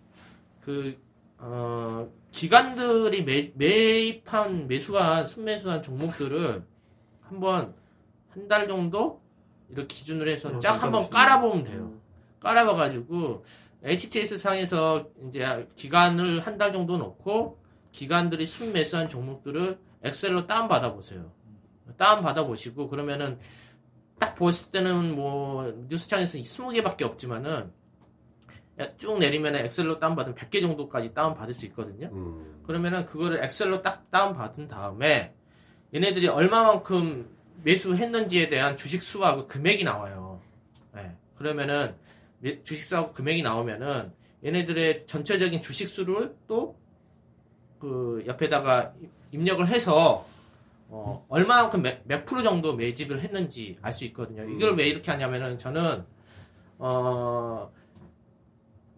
그 0.61 1.01
어, 1.39 2.07
기관들이 2.33 3.25
매, 3.25 3.51
매입한 3.55 4.69
매수한 4.69 5.25
순매수한 5.25 5.83
종목들을 5.83 6.65
한번 7.29 7.75
한 8.31 8.49
달 8.49 8.69
정도 8.69 9.21
이렇게 9.69 9.95
기준으로 9.97 10.31
해서 10.31 10.51
어, 10.51 10.59
쫙 10.59 10.83
한번. 10.83 11.09
깔아보면 11.11 11.65
돼요. 11.65 11.93
깔아봐가지고 12.41 13.45
HTS 13.83 14.37
상에서 14.39 15.09
이제 15.27 15.69
기간을 15.77 16.41
한 16.41 16.57
달 16.59 16.73
정도 16.73 16.97
놓고 16.99 17.59
기관들이 17.93 18.47
순매수한 18.47 19.09
종목들을 19.09 19.79
엑셀로 20.03 20.47
다운 20.47 20.69
받아 20.69 20.93
보세요. 20.93 21.33
다운 21.97 22.23
받아 22.23 22.45
보시고 22.47 22.89
그러면은 22.89 23.39
딱 24.21 24.35
보실 24.37 24.71
때는 24.73 25.17
뭐 25.17 25.73
뉴스창에서 25.89 26.39
20개밖에 26.39 27.03
없지만은 27.03 27.73
쭉 28.97 29.19
내리면 29.19 29.57
엑셀로 29.57 29.99
다운 29.99 30.15
받으면 30.15 30.37
100개 30.37 30.61
정도까지 30.61 31.13
다운 31.15 31.35
받을 31.35 31.53
수 31.53 31.67
있거든요. 31.67 32.09
음. 32.13 32.63
그러면은 32.65 33.05
그거를 33.07 33.43
엑셀로 33.45 33.83
딱 33.83 34.09
다운 34.11 34.35
받은 34.35 34.69
다음에 34.69 35.35
얘네들이 35.95 36.29
얼마만큼 36.29 37.29
매수했는지에 37.65 38.49
대한 38.49 38.77
주식 38.77 39.03
수하고 39.03 39.47
금액이 39.47 39.85
나와요. 39.85 40.41
네. 40.95 41.13
그러면은 41.37 41.95
매- 42.41 42.63
주식 42.63 42.85
수하고 42.85 43.13
금액이 43.13 43.43
나오면은 43.43 44.13
얘네들의 44.45 45.07
전체적인 45.07 45.61
주식 45.63 45.87
수를 45.89 46.35
또 46.47 46.77
그 47.79 48.25
옆에다가 48.27 48.93
입력을 49.31 49.65
해서 49.69 50.27
어, 50.89 51.25
얼마만큼 51.29 51.83
몇, 51.83 51.99
몇 52.07 52.25
프로 52.25 52.43
정도 52.43 52.75
매집을 52.75 53.21
했는지 53.21 53.79
알 53.83 53.93
수 53.93 54.05
있거든요. 54.07 54.43
이걸 54.51 54.75
왜 54.77 54.89
이렇게 54.89 55.13
하냐면은 55.13 55.57
저는 55.59 56.05
어 56.79 57.71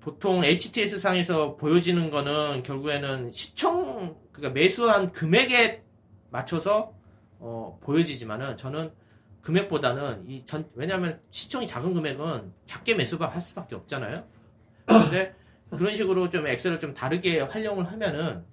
보통 0.00 0.42
HTS 0.44 0.98
상에서 0.98 1.57
보여지는 1.57 2.11
거는 2.11 2.62
결국에는 2.62 3.31
시총 3.33 4.16
그러니까 4.33 4.59
매수한 4.59 5.12
금액에 5.12 5.83
맞춰서 6.31 6.93
어, 7.38 7.79
보여지지만은 7.83 8.57
저는 8.57 8.93
금액보다는 9.43 10.29
이 10.29 10.45
전 10.45 10.69
왜냐하면 10.75 11.21
시총이 11.31 11.66
작은 11.66 11.95
금액은 11.95 12.53
작게 12.66 12.95
매수가 12.95 13.27
할 13.29 13.40
수밖에 13.40 13.75
없잖아요. 13.77 14.25
근데 14.87 15.35
그런 15.71 15.95
식으로 15.95 16.29
좀 16.31 16.47
엑셀을 16.47 16.79
좀 16.79 16.93
다르게 16.95 17.40
활용을 17.40 17.90
하면은 17.93 18.45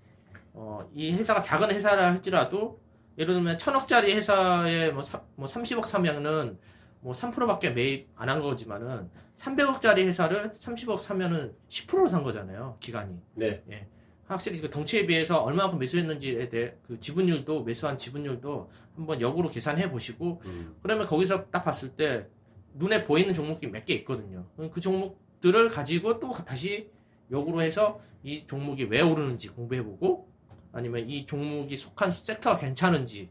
어, 0.53 0.87
이 0.93 1.11
회사가 1.13 1.41
작은 1.41 1.71
회사라 1.71 2.07
할지라도 2.07 2.79
예를 3.17 3.33
들면 3.33 3.57
천억짜리 3.57 4.13
회사에 4.13 4.91
뭐, 4.91 5.01
사, 5.03 5.21
뭐 5.35 5.47
30억 5.47 5.83
사면은 5.83 6.57
뭐 7.01 7.13
3%밖에 7.13 7.71
매입 7.71 8.09
안 8.15 8.29
한 8.29 8.41
거지만은 8.41 9.09
300억짜리 9.35 9.99
회사를 10.05 10.51
30억 10.51 10.97
사면은 10.97 11.53
10%로 11.69 12.07
산 12.07 12.23
거잖아요. 12.23 12.77
기간이. 12.79 13.19
네. 13.65 13.87
확실히 14.27 14.59
그 14.59 14.69
덩치에 14.69 15.05
비해서 15.05 15.41
얼마만큼 15.41 15.79
매수했는지에 15.79 16.49
대해 16.49 16.73
그 16.85 16.99
지분율도 16.99 17.63
매수한 17.63 17.97
지분율도 17.97 18.69
한번 18.95 19.21
역으로 19.21 19.47
계산해 19.49 19.89
보시고 19.89 20.41
음. 20.45 20.75
그러면 20.81 21.07
거기서 21.07 21.45
딱 21.45 21.63
봤을 21.63 21.89
때 21.95 22.27
눈에 22.73 23.03
보이는 23.03 23.33
종목이 23.33 23.67
몇 23.67 23.85
개 23.85 23.93
있거든요. 23.95 24.45
그 24.71 24.81
종목들을 24.81 25.69
가지고 25.69 26.19
또 26.19 26.31
다시 26.31 26.89
역으로 27.31 27.61
해서 27.61 27.99
이 28.23 28.45
종목이 28.45 28.83
왜 28.85 29.01
오르는지 29.01 29.47
공부해 29.49 29.83
보고 29.83 30.29
아니면 30.73 31.09
이 31.09 31.25
종목이 31.25 31.77
속한 31.77 32.11
섹터가 32.11 32.57
괜찮은지 32.57 33.29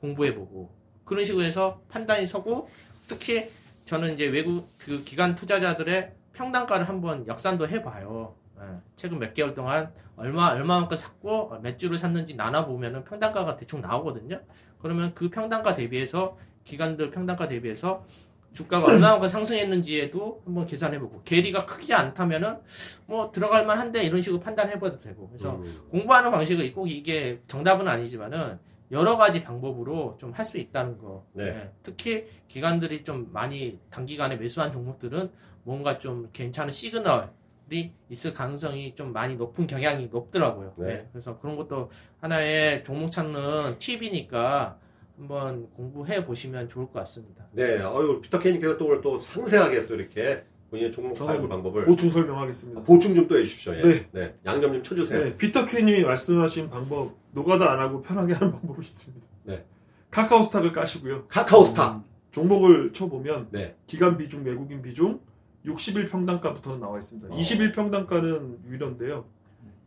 공부해 0.00 0.34
보고 0.34 0.74
그런 1.04 1.24
식으로 1.24 1.44
해서 1.44 1.82
판단이 1.88 2.26
서고 2.26 2.68
특히 3.08 3.48
저는 3.84 4.14
이제 4.14 4.26
외국 4.26 4.68
그 4.78 5.02
기관 5.02 5.34
투자자들의 5.34 6.12
평단가를 6.34 6.88
한번 6.88 7.26
역산도 7.26 7.68
해봐요. 7.68 8.36
예, 8.60 8.64
최근 8.96 9.18
몇 9.18 9.32
개월 9.32 9.54
동안 9.54 9.92
얼마 10.16 10.48
얼마만큼 10.50 10.96
샀고 10.96 11.58
몇 11.62 11.78
주를 11.78 11.96
샀는지 11.96 12.36
나눠 12.36 12.66
보면은 12.66 13.04
평단가가 13.04 13.56
대충 13.56 13.80
나오거든요. 13.80 14.40
그러면 14.78 15.12
그 15.14 15.28
평단가 15.30 15.74
대비해서 15.74 16.36
기관들 16.64 17.10
평단가 17.10 17.48
대비해서 17.48 18.04
주가가 18.52 18.86
얼마만큼 18.86 19.28
상승했는지에도 19.28 20.42
한번 20.44 20.66
계산해보고 20.66 21.22
괴리가 21.24 21.64
크지 21.66 21.94
않다면은 21.94 22.58
뭐 23.06 23.30
들어갈 23.30 23.64
만한데 23.64 24.02
이런 24.02 24.20
식으로 24.20 24.40
판단해봐도 24.40 24.98
되고 24.98 25.28
그래서 25.28 25.54
음. 25.56 25.82
공부하는 25.90 26.30
방식은 26.32 26.72
꼭 26.72 26.90
이게 26.90 27.40
정답은 27.46 27.86
아니지만은 27.88 28.58
여러 28.90 29.16
가지 29.16 29.44
방법으로 29.44 30.16
좀 30.18 30.32
할 30.32 30.44
수 30.44 30.58
있다는 30.58 30.98
거. 30.98 31.24
네. 31.34 31.44
예, 31.46 31.70
특히 31.84 32.26
기관들이 32.48 33.04
좀 33.04 33.28
많이 33.32 33.78
단기간에 33.88 34.34
매수한 34.36 34.72
종목들은 34.72 35.30
뭔가 35.62 35.98
좀 35.98 36.28
괜찮은 36.32 36.72
시그널 36.72 37.30
이 37.72 37.92
있을 38.08 38.32
가능성이 38.34 38.94
좀 38.96 39.12
많이 39.12 39.36
높은 39.36 39.66
경향이 39.66 40.08
높더라고요. 40.08 40.74
네. 40.76 40.90
예, 40.90 41.08
그래서 41.12 41.38
그런 41.38 41.56
것도 41.56 41.88
하나의 42.20 42.82
종목 42.82 43.10
찾는 43.10 43.78
팁이니까 43.78 44.76
한번 45.16 45.70
공부해 45.70 46.24
보시면 46.26 46.68
좋을 46.68 46.86
것 46.86 46.94
같습니다. 46.94 47.46
네. 47.52 47.80
어유 47.80 48.20
피터 48.22 48.40
케이님께서 48.40 48.76
또 48.76 48.86
오늘 48.86 49.00
또 49.00 49.18
상세하게 49.20 49.86
또 49.86 49.94
이렇게 49.94 50.44
본인의 50.70 50.90
종목 50.90 51.16
발굴 51.16 51.48
방법을 51.48 51.84
보충 51.84 52.10
설명하겠습니다. 52.10 52.82
보충 52.82 53.14
좀 53.14 53.28
또 53.28 53.38
해주십시오. 53.38 53.74
예. 53.74 54.06
네. 54.10 54.34
양념 54.44 54.72
좀 54.72 54.82
쳐주세요. 54.82 55.24
네, 55.24 55.36
피터 55.36 55.64
케이님이 55.66 56.02
말씀하신 56.02 56.70
방법 56.70 57.14
노가다 57.32 57.70
안 57.70 57.78
하고 57.78 58.02
편하게 58.02 58.32
하는 58.34 58.50
방법이 58.50 58.80
있습니다. 58.80 59.28
네. 59.44 59.64
카카오 60.10 60.42
스탁을 60.42 60.72
까시고요. 60.72 61.26
카카오스타. 61.28 62.02
종목을 62.32 62.92
쳐보면 62.92 63.48
네. 63.50 63.76
기간 63.86 64.16
비중, 64.16 64.44
외국인 64.44 64.82
비중 64.82 65.20
60일 65.66 66.10
평단가부터는 66.10 66.80
나와 66.80 66.98
있습니다. 66.98 67.34
어. 67.34 67.36
20일 67.36 67.74
평단가는 67.74 68.58
유료인데요. 68.68 69.24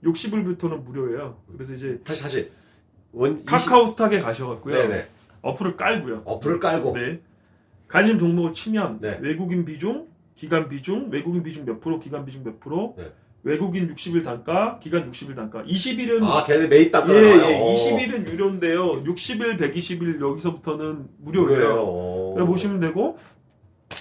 60일부터는 0.04 0.84
무료예요. 0.84 1.38
그래서 1.52 1.74
이제 1.74 2.00
다시 2.04 2.22
다시 2.24 2.52
원 3.12 3.46
카카오 3.46 3.86
스탁에 3.86 4.20
가셔갖고요. 4.20 4.76
네네 4.76 5.08
어플을 5.42 5.76
깔고요. 5.78 6.22
어플을 6.26 6.60
깔고 6.60 6.94
네. 6.94 7.22
관심 7.88 8.18
종목을 8.18 8.54
치면 8.54 9.00
네. 9.00 9.20
외국인 9.22 9.66
비중, 9.66 10.08
기간 10.36 10.68
비중, 10.68 11.10
외국인 11.12 11.44
비중 11.44 11.66
몇 11.66 11.80
프로, 11.80 12.00
기간 12.00 12.26
비중 12.26 12.44
몇 12.44 12.60
프로, 12.60 12.96
네. 12.98 13.12
외국인 13.44 13.88
60일 13.94 14.24
단가, 14.24 14.80
기간 14.80 15.12
60일 15.12 15.36
단가. 15.36 15.64
20일은 15.64 16.24
아 16.24 16.44
걔네 16.46 16.68
매입 16.68 16.92
딱 16.92 17.08
예. 17.10 17.14
예, 17.14 17.60
어. 17.62 17.76
20일은 17.76 18.26
유료인데요. 18.28 19.04
60일, 19.04 19.60
120일 19.60 20.22
여기서부터는 20.22 21.08
무료예요. 21.20 21.76
어. 21.78 22.34
그래 22.36 22.46
보시면 22.46 22.80
되고 22.80 23.18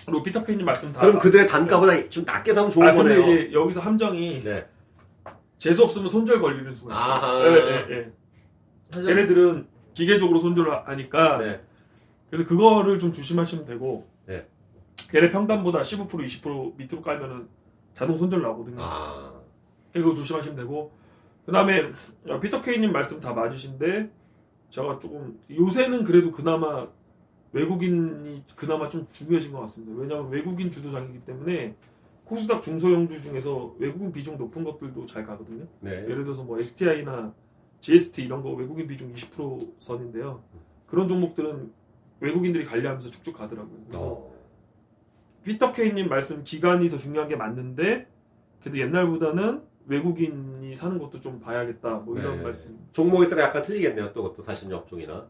그리고 0.07 0.23
피터케이님 0.23 0.65
말씀 0.65 0.93
다 0.93 1.01
그럼 1.01 1.19
그들의 1.19 1.47
단가보다 1.47 2.09
좀 2.09 2.25
낮게 2.25 2.53
사면 2.53 2.71
좋은 2.71 2.87
아 2.89 2.95
근데 2.95 3.17
거네요. 3.17 3.33
이제 3.33 3.53
여기서 3.53 3.81
함정이 3.81 4.43
네. 4.45 4.67
재수 5.59 5.85
없으면 5.85 6.09
손절 6.09 6.41
걸리는 6.41 6.75
수가 6.75 6.95
있어요. 6.95 7.47
예, 7.47 7.57
예, 7.57 7.87
예. 7.91 9.09
얘네들은 9.09 9.67
기계적으로 9.95 10.39
손절을 10.39 10.89
하니까 10.89 11.39
네. 11.39 11.61
그래서 12.31 12.47
그거를 12.47 12.99
좀 12.99 13.13
조심하시면 13.13 13.67
되고 13.67 14.09
네. 14.27 14.47
걔네 15.11 15.31
평단보다 15.31 15.83
15% 15.83 16.09
20% 16.11 16.77
밑으로 16.77 17.03
깔면은 17.03 17.49
자동 17.95 18.17
손절 18.19 18.43
나오거든요. 18.43 18.79
아. 18.81 19.33
그거 19.93 20.15
조심하시면 20.15 20.57
되고 20.57 20.93
그 21.45 21.53
다음에 21.53 21.91
피터 22.41 22.63
케이님 22.63 22.93
말씀 22.93 23.21
다 23.21 23.33
맞으신데 23.35 24.11
제가 24.71 24.99
조금 24.99 25.39
요새는 25.51 26.05
그래도 26.05 26.31
그나마 26.31 26.87
외국인이 27.53 28.45
그나마 28.57 28.89
좀 28.89 29.07
중요해진 29.09 29.53
것 29.53 29.61
같습니다. 29.61 29.95
왜냐하면 30.01 30.31
외국인 30.31 30.71
주도 30.71 30.91
장이기 30.91 31.25
때문에 31.25 31.77
코스닥 32.25 32.63
중소형주 32.63 33.21
중에서 33.21 33.75
외국인 33.79 34.13
비중 34.13 34.39
높은 34.39 34.65
것들도 34.65 35.05
잘 35.07 35.27
가거든요. 35.27 35.67
네. 35.81 35.91
예를 35.91 36.25
들어서 36.25 36.45
뭐 36.45 36.59
STI나 36.59 37.35
GST 37.81 38.25
이런 38.25 38.43
거 38.43 38.51
외국인 38.53 38.87
비중 38.87 39.13
20% 39.13 39.75
선인데요. 39.79 40.43
그런 40.87 41.07
종목들은 41.09 41.73
외국인들이 42.21 42.65
관리하면서 42.65 43.11
쭉쭉 43.11 43.37
가더라고요. 43.37 43.85
그래서 43.87 44.07
어. 44.07 44.33
피터케이님 45.45 46.09
말씀 46.09 46.45
기간이 46.45 46.89
더 46.89 46.97
중요한 46.97 47.29
게 47.29 47.37
맞는데 47.37 48.07
그래도 48.61 48.79
옛날보다는 48.79 49.63
외국인이 49.87 50.77
사는 50.77 50.97
것도 50.99 51.19
좀 51.19 51.41
봐야겠다 51.41 51.97
뭐 51.97 52.17
이런 52.17 52.37
네. 52.37 52.43
말씀. 52.45 52.79
종목에 52.93 53.29
따라 53.29 53.45
약간 53.45 53.63
틀리겠네요. 53.63 54.13
또 54.13 54.23
그것도 54.23 54.43
사실 54.43 54.73
업종이나. 54.73 55.29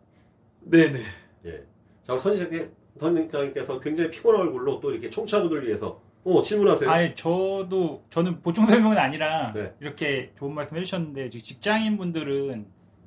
네네. 0.60 1.00
예. 1.46 1.66
자, 2.02 2.12
우리 2.14 2.20
선생님, 2.20 2.70
선생님께서 2.98 3.80
굉장히 3.80 4.10
피곤한 4.10 4.42
얼굴로 4.42 4.80
또 4.80 4.90
이렇게 4.90 5.08
청취자분들 5.10 5.66
위해서 5.66 6.00
어, 6.24 6.42
질문하세요. 6.42 6.88
아니 6.88 7.14
저도 7.16 8.04
저는 8.10 8.42
보충 8.42 8.66
설명은 8.66 8.96
아니라 8.96 9.52
네. 9.52 9.74
이렇게 9.80 10.30
좋은 10.36 10.54
말씀 10.54 10.76
해주셨는데 10.76 11.30
직장인 11.30 11.96
분들은 11.96 12.66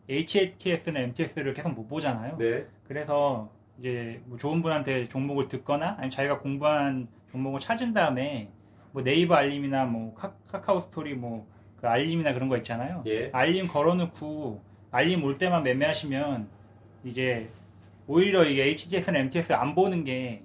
HATS나 0.10 1.00
MTS를 1.00 1.54
계속 1.54 1.74
못 1.74 1.88
보잖아요. 1.88 2.38
네. 2.38 2.66
그래서 2.88 3.50
이제 3.80 4.22
뭐 4.26 4.38
좋은 4.38 4.62
분한테 4.62 5.06
종목을 5.06 5.48
듣거나 5.48 5.92
아니면 5.92 6.10
자기가 6.10 6.40
공부한 6.40 7.08
종목을 7.32 7.60
찾은 7.60 7.94
다음에 7.94 8.52
뭐 8.92 9.02
네이버 9.02 9.36
알림이나 9.36 9.86
뭐 9.86 10.14
카, 10.14 10.34
카오 10.62 10.80
스토리 10.80 11.14
뭐 11.14 11.56
그 11.86 11.90
알림이나 11.90 12.34
그런 12.34 12.50
거 12.50 12.58
있잖아요. 12.58 13.04
예. 13.06 13.30
알림 13.32 13.68
걸어놓고 13.68 14.60
알림 14.90 15.24
올 15.24 15.38
때만 15.38 15.62
매매하시면 15.62 16.48
이제 17.04 17.48
오히려 18.08 18.44
이게 18.44 18.64
HTS나 18.66 19.20
MTS 19.20 19.54
안 19.54 19.76
보는 19.76 20.04
게 20.04 20.44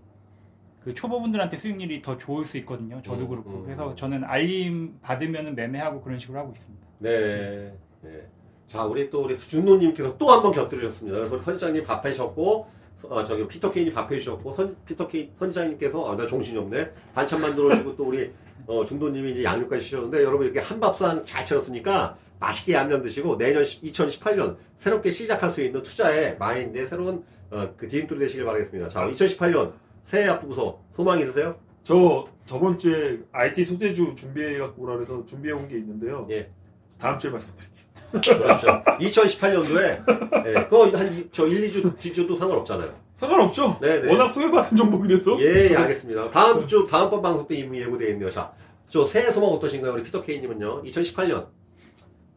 그 0.82 0.94
초보분들한테 0.94 1.58
수익률이 1.58 2.00
더 2.00 2.16
좋을 2.16 2.46
수 2.46 2.56
있거든요. 2.58 3.02
저도 3.02 3.24
음, 3.24 3.28
그렇고. 3.28 3.50
음. 3.50 3.64
그래서 3.64 3.94
저는 3.94 4.24
알림 4.24 4.98
받으면 5.02 5.54
매매하고 5.54 6.00
그런 6.00 6.18
식으로 6.18 6.38
하고 6.38 6.52
있습니다. 6.52 6.86
네. 7.00 7.72
네. 8.00 8.26
자, 8.66 8.84
우리 8.84 9.10
또 9.10 9.24
우리 9.24 9.36
준노님께서 9.36 10.16
또 10.16 10.30
한 10.30 10.42
번 10.42 10.52
곁들여주셨습니다. 10.52 11.18
그래서 11.18 11.34
우리 11.36 11.42
선지장님 11.42 11.84
밥해주셨고, 11.84 12.66
어, 13.10 13.24
저기 13.24 13.46
피터케인이 13.46 13.92
밥해주셨고, 13.92 14.52
선, 14.54 14.74
피터케인, 14.86 15.30
선지장님께서, 15.36 16.12
아, 16.12 16.16
나 16.16 16.26
정신이 16.26 16.56
없네. 16.56 16.90
반찬 17.14 17.42
만들어주시고, 17.42 17.96
또 17.96 18.04
우리, 18.04 18.30
어, 18.66 18.82
중도님이 18.82 19.32
이제 19.32 19.44
양육까지 19.44 19.82
주셨는데, 19.82 20.22
여러분 20.24 20.46
이렇게 20.46 20.60
한밥상 20.60 21.26
잘 21.26 21.44
차렸으니까, 21.44 22.16
맛있게 22.38 22.72
얌얌 22.72 23.02
드시고, 23.02 23.36
내년 23.36 23.62
2018년 23.64 24.56
새롭게 24.78 25.10
시작할 25.10 25.50
수 25.50 25.62
있는 25.62 25.82
투자의 25.82 26.38
마인드의 26.38 26.86
새로운, 26.86 27.22
어, 27.50 27.68
그 27.76 27.88
디딤돌이 27.88 28.20
되시길 28.20 28.44
바라겠습니다. 28.44 28.88
자, 28.88 29.06
2018년 29.08 29.72
새해 30.04 30.28
앞두고서 30.28 30.80
소망 30.94 31.18
있으세요? 31.18 31.56
저 31.82 32.24
저번 32.44 32.76
주에 32.78 33.18
IT 33.32 33.64
소재주 33.64 34.14
준비해 34.14 34.58
갖고 34.58 34.82
오라 34.82 34.94
그래서 34.94 35.24
준비해 35.24 35.52
온 35.54 35.66
게 35.68 35.76
있는데요. 35.78 36.26
예. 36.30 36.50
다음 36.98 37.18
주에 37.18 37.30
말씀드릴게요. 37.30 37.86
그렇죠. 38.12 38.82
2018년도에, 39.00 40.46
예, 40.46 40.54
그거 40.64 40.88
한, 40.96 41.12
이- 41.14 41.28
저 41.30 41.46
1, 41.46 41.62
2주, 41.68 41.98
뒤주도 41.98 42.36
상관없잖아요. 42.36 42.92
상관없죠. 43.14 43.78
네네. 43.80 44.08
워낙 44.10 44.28
소외받은 44.28 44.76
종목이라서. 44.76 45.40
예, 45.40 45.70
예, 45.70 45.76
알겠습니다. 45.76 46.30
다음 46.30 46.66
주, 46.66 46.86
다음번 46.90 47.22
방송 47.22 47.46
때 47.46 47.54
이미 47.54 47.80
예고되어 47.80 48.08
있네요. 48.10 48.28
자, 48.30 48.52
저 48.88 49.06
새해 49.06 49.30
소망 49.30 49.50
어떠신가요? 49.50 49.92
우리 49.92 50.02
피터 50.02 50.22
케이님은요? 50.22 50.82
2018년. 50.82 51.46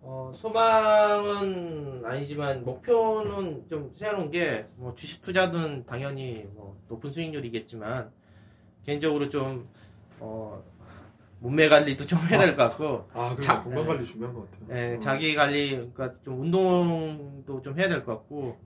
어, 0.05 0.31
소망은 0.35 2.03
아니지만 2.05 2.65
목표는 2.65 3.65
좀 3.69 3.89
세워놓은 3.93 4.31
게뭐 4.31 4.93
주식 4.95 5.21
투자든 5.21 5.85
당연히 5.85 6.45
뭐 6.53 6.77
높은 6.89 7.09
수익률이겠지만 7.11 8.11
개인적으로 8.85 9.29
좀 9.29 9.69
어, 10.19 10.61
몸매 11.39 11.69
관리도 11.69 12.05
좀 12.05 12.19
해야 12.29 12.39
될 12.39 12.55
것 12.57 12.69
같고 12.69 13.07
아, 13.13 13.35
자- 13.39 13.61
건강 13.61 13.85
관리 13.87 14.03
중요한 14.05 14.33
것 14.35 14.51
같아요. 14.51 14.77
예, 14.77 14.95
어. 14.95 14.99
자기 14.99 15.35
관리 15.35 15.69
그러니까 15.71 16.13
좀 16.21 16.41
운동도 16.41 17.61
좀 17.61 17.77
해야 17.79 17.87
될 17.87 18.03
것 18.03 18.11
같고 18.13 18.57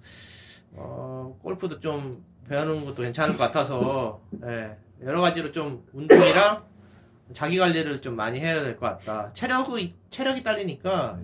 어, 0.74 1.38
골프도 1.44 1.80
좀 1.80 2.24
배우는 2.50 2.84
것도 2.86 3.04
괜찮을 3.04 3.38
것 3.38 3.44
같아서 3.44 4.22
예, 4.44 4.76
여러 5.04 5.22
가지로 5.22 5.52
좀 5.52 5.86
운동이랑 5.94 6.64
자기 7.34 7.58
관리를 7.58 8.00
좀 8.00 8.16
많이 8.16 8.40
해야 8.40 8.62
될 8.62 8.78
것 8.78 8.86
같다. 9.00 9.30
체력이 9.34 9.94
체력이 10.10 10.44
딸리니까 10.44 11.20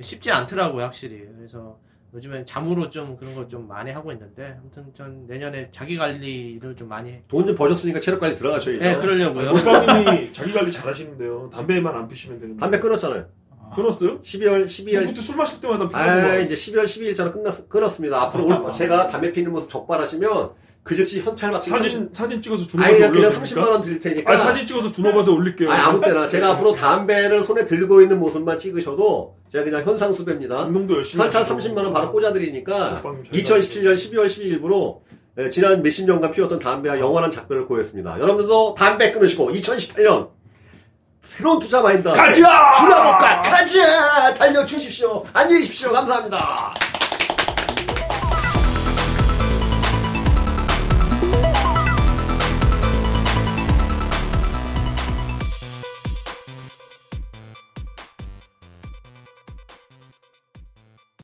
쉽지 0.00 0.30
않더라고요, 0.30 0.84
확실히. 0.84 1.26
그래서 1.36 1.78
요즘엔 2.14 2.44
잠으로 2.46 2.88
좀 2.88 3.16
그런 3.16 3.34
걸 3.34 3.46
좀 3.48 3.66
많이 3.68 3.90
하고 3.90 4.10
있는데 4.12 4.56
아무튼 4.60 4.86
전 4.94 5.26
내년에 5.26 5.68
자기 5.70 5.96
관리를 5.96 6.74
좀 6.74 6.88
많이 6.88 7.12
해. 7.12 7.22
돈좀 7.28 7.54
버셨으니까 7.56 8.00
체력 8.00 8.20
관리 8.20 8.36
들어가셔야죠. 8.36 8.82
네, 8.82 8.96
그러려고요. 8.96 9.52
몰빵님이 9.52 10.32
자기 10.32 10.52
관리 10.52 10.70
잘하시는데요. 10.72 11.50
담배만 11.52 11.94
안 11.94 12.08
피시면 12.08 12.40
되는데. 12.40 12.60
담배 12.60 12.78
끊었잖아요. 12.78 13.26
끊었어요? 13.74 14.20
12월, 14.22 14.64
12월. 14.64 15.06
그때 15.06 15.20
술 15.20 15.36
마실 15.36 15.60
때마다 15.60 15.86
피는 15.88 16.00
아, 16.02 16.22
거. 16.32 16.38
이제 16.40 16.54
12월 16.54 16.84
12일자로 16.84 17.32
끝났, 17.34 17.68
끊었습니다. 17.68 18.18
앞으로 18.22 18.64
올, 18.64 18.72
제가 18.72 19.08
담배 19.08 19.30
피는 19.30 19.52
모습 19.52 19.68
적발하시면 19.68 20.50
그 20.88 20.94
즉시 20.96 21.20
현찰받기 21.20 21.68
사진 21.68 22.08
사진 22.12 22.40
찍어서 22.40 22.62
아니, 22.62 22.68
준호에서 22.68 22.96
그냥, 22.96 23.12
그냥 23.12 23.30
올려드릴까? 23.30 23.60
30만 23.62 23.70
원 23.70 23.82
드릴 23.82 24.00
테니까. 24.00 24.32
아니 24.32 24.40
사진 24.40 24.66
찍어서 24.66 24.90
준호에서 24.90 25.32
올릴게요. 25.34 25.70
아니, 25.70 25.82
아무 25.82 26.00
때나. 26.00 26.26
제가 26.26 26.52
앞으로 26.52 26.74
담배를 26.74 27.42
손에 27.42 27.66
들고 27.66 28.00
있는 28.00 28.18
모습만 28.18 28.58
찍으셔도 28.58 29.36
제가 29.52 29.64
그냥 29.64 29.82
현상 29.84 30.10
수배입니다. 30.14 30.62
운동도 30.62 30.94
열심히. 30.96 31.22
현찰 31.22 31.42
하시고. 31.42 31.58
30만 31.58 31.76
원 31.84 31.92
바로 31.92 32.10
꽂아드리니까 32.10 33.00
오빠님 33.00 33.24
잘 33.44 33.60
2017년 33.60 33.92
12월 33.94 34.26
12일부로 34.26 35.00
예, 35.38 35.50
지난 35.50 35.82
몇십 35.82 36.06
년간 36.06 36.32
피웠던 36.32 36.58
담배와 36.58 36.98
영원한 36.98 37.30
작별을 37.30 37.66
고했습니다. 37.66 38.18
여러분들도 38.20 38.74
담배 38.76 39.12
끊으시고 39.12 39.52
2018년 39.52 40.30
새로운 41.20 41.58
투자 41.58 41.82
마인드 41.82 42.08
가자! 42.08 42.30
줄여볼까 42.30 43.42
가자 43.42 44.32
달려주십시오 44.34 45.22
안녕히 45.34 45.60
계십시오 45.60 45.92
감사합니다 45.92 46.72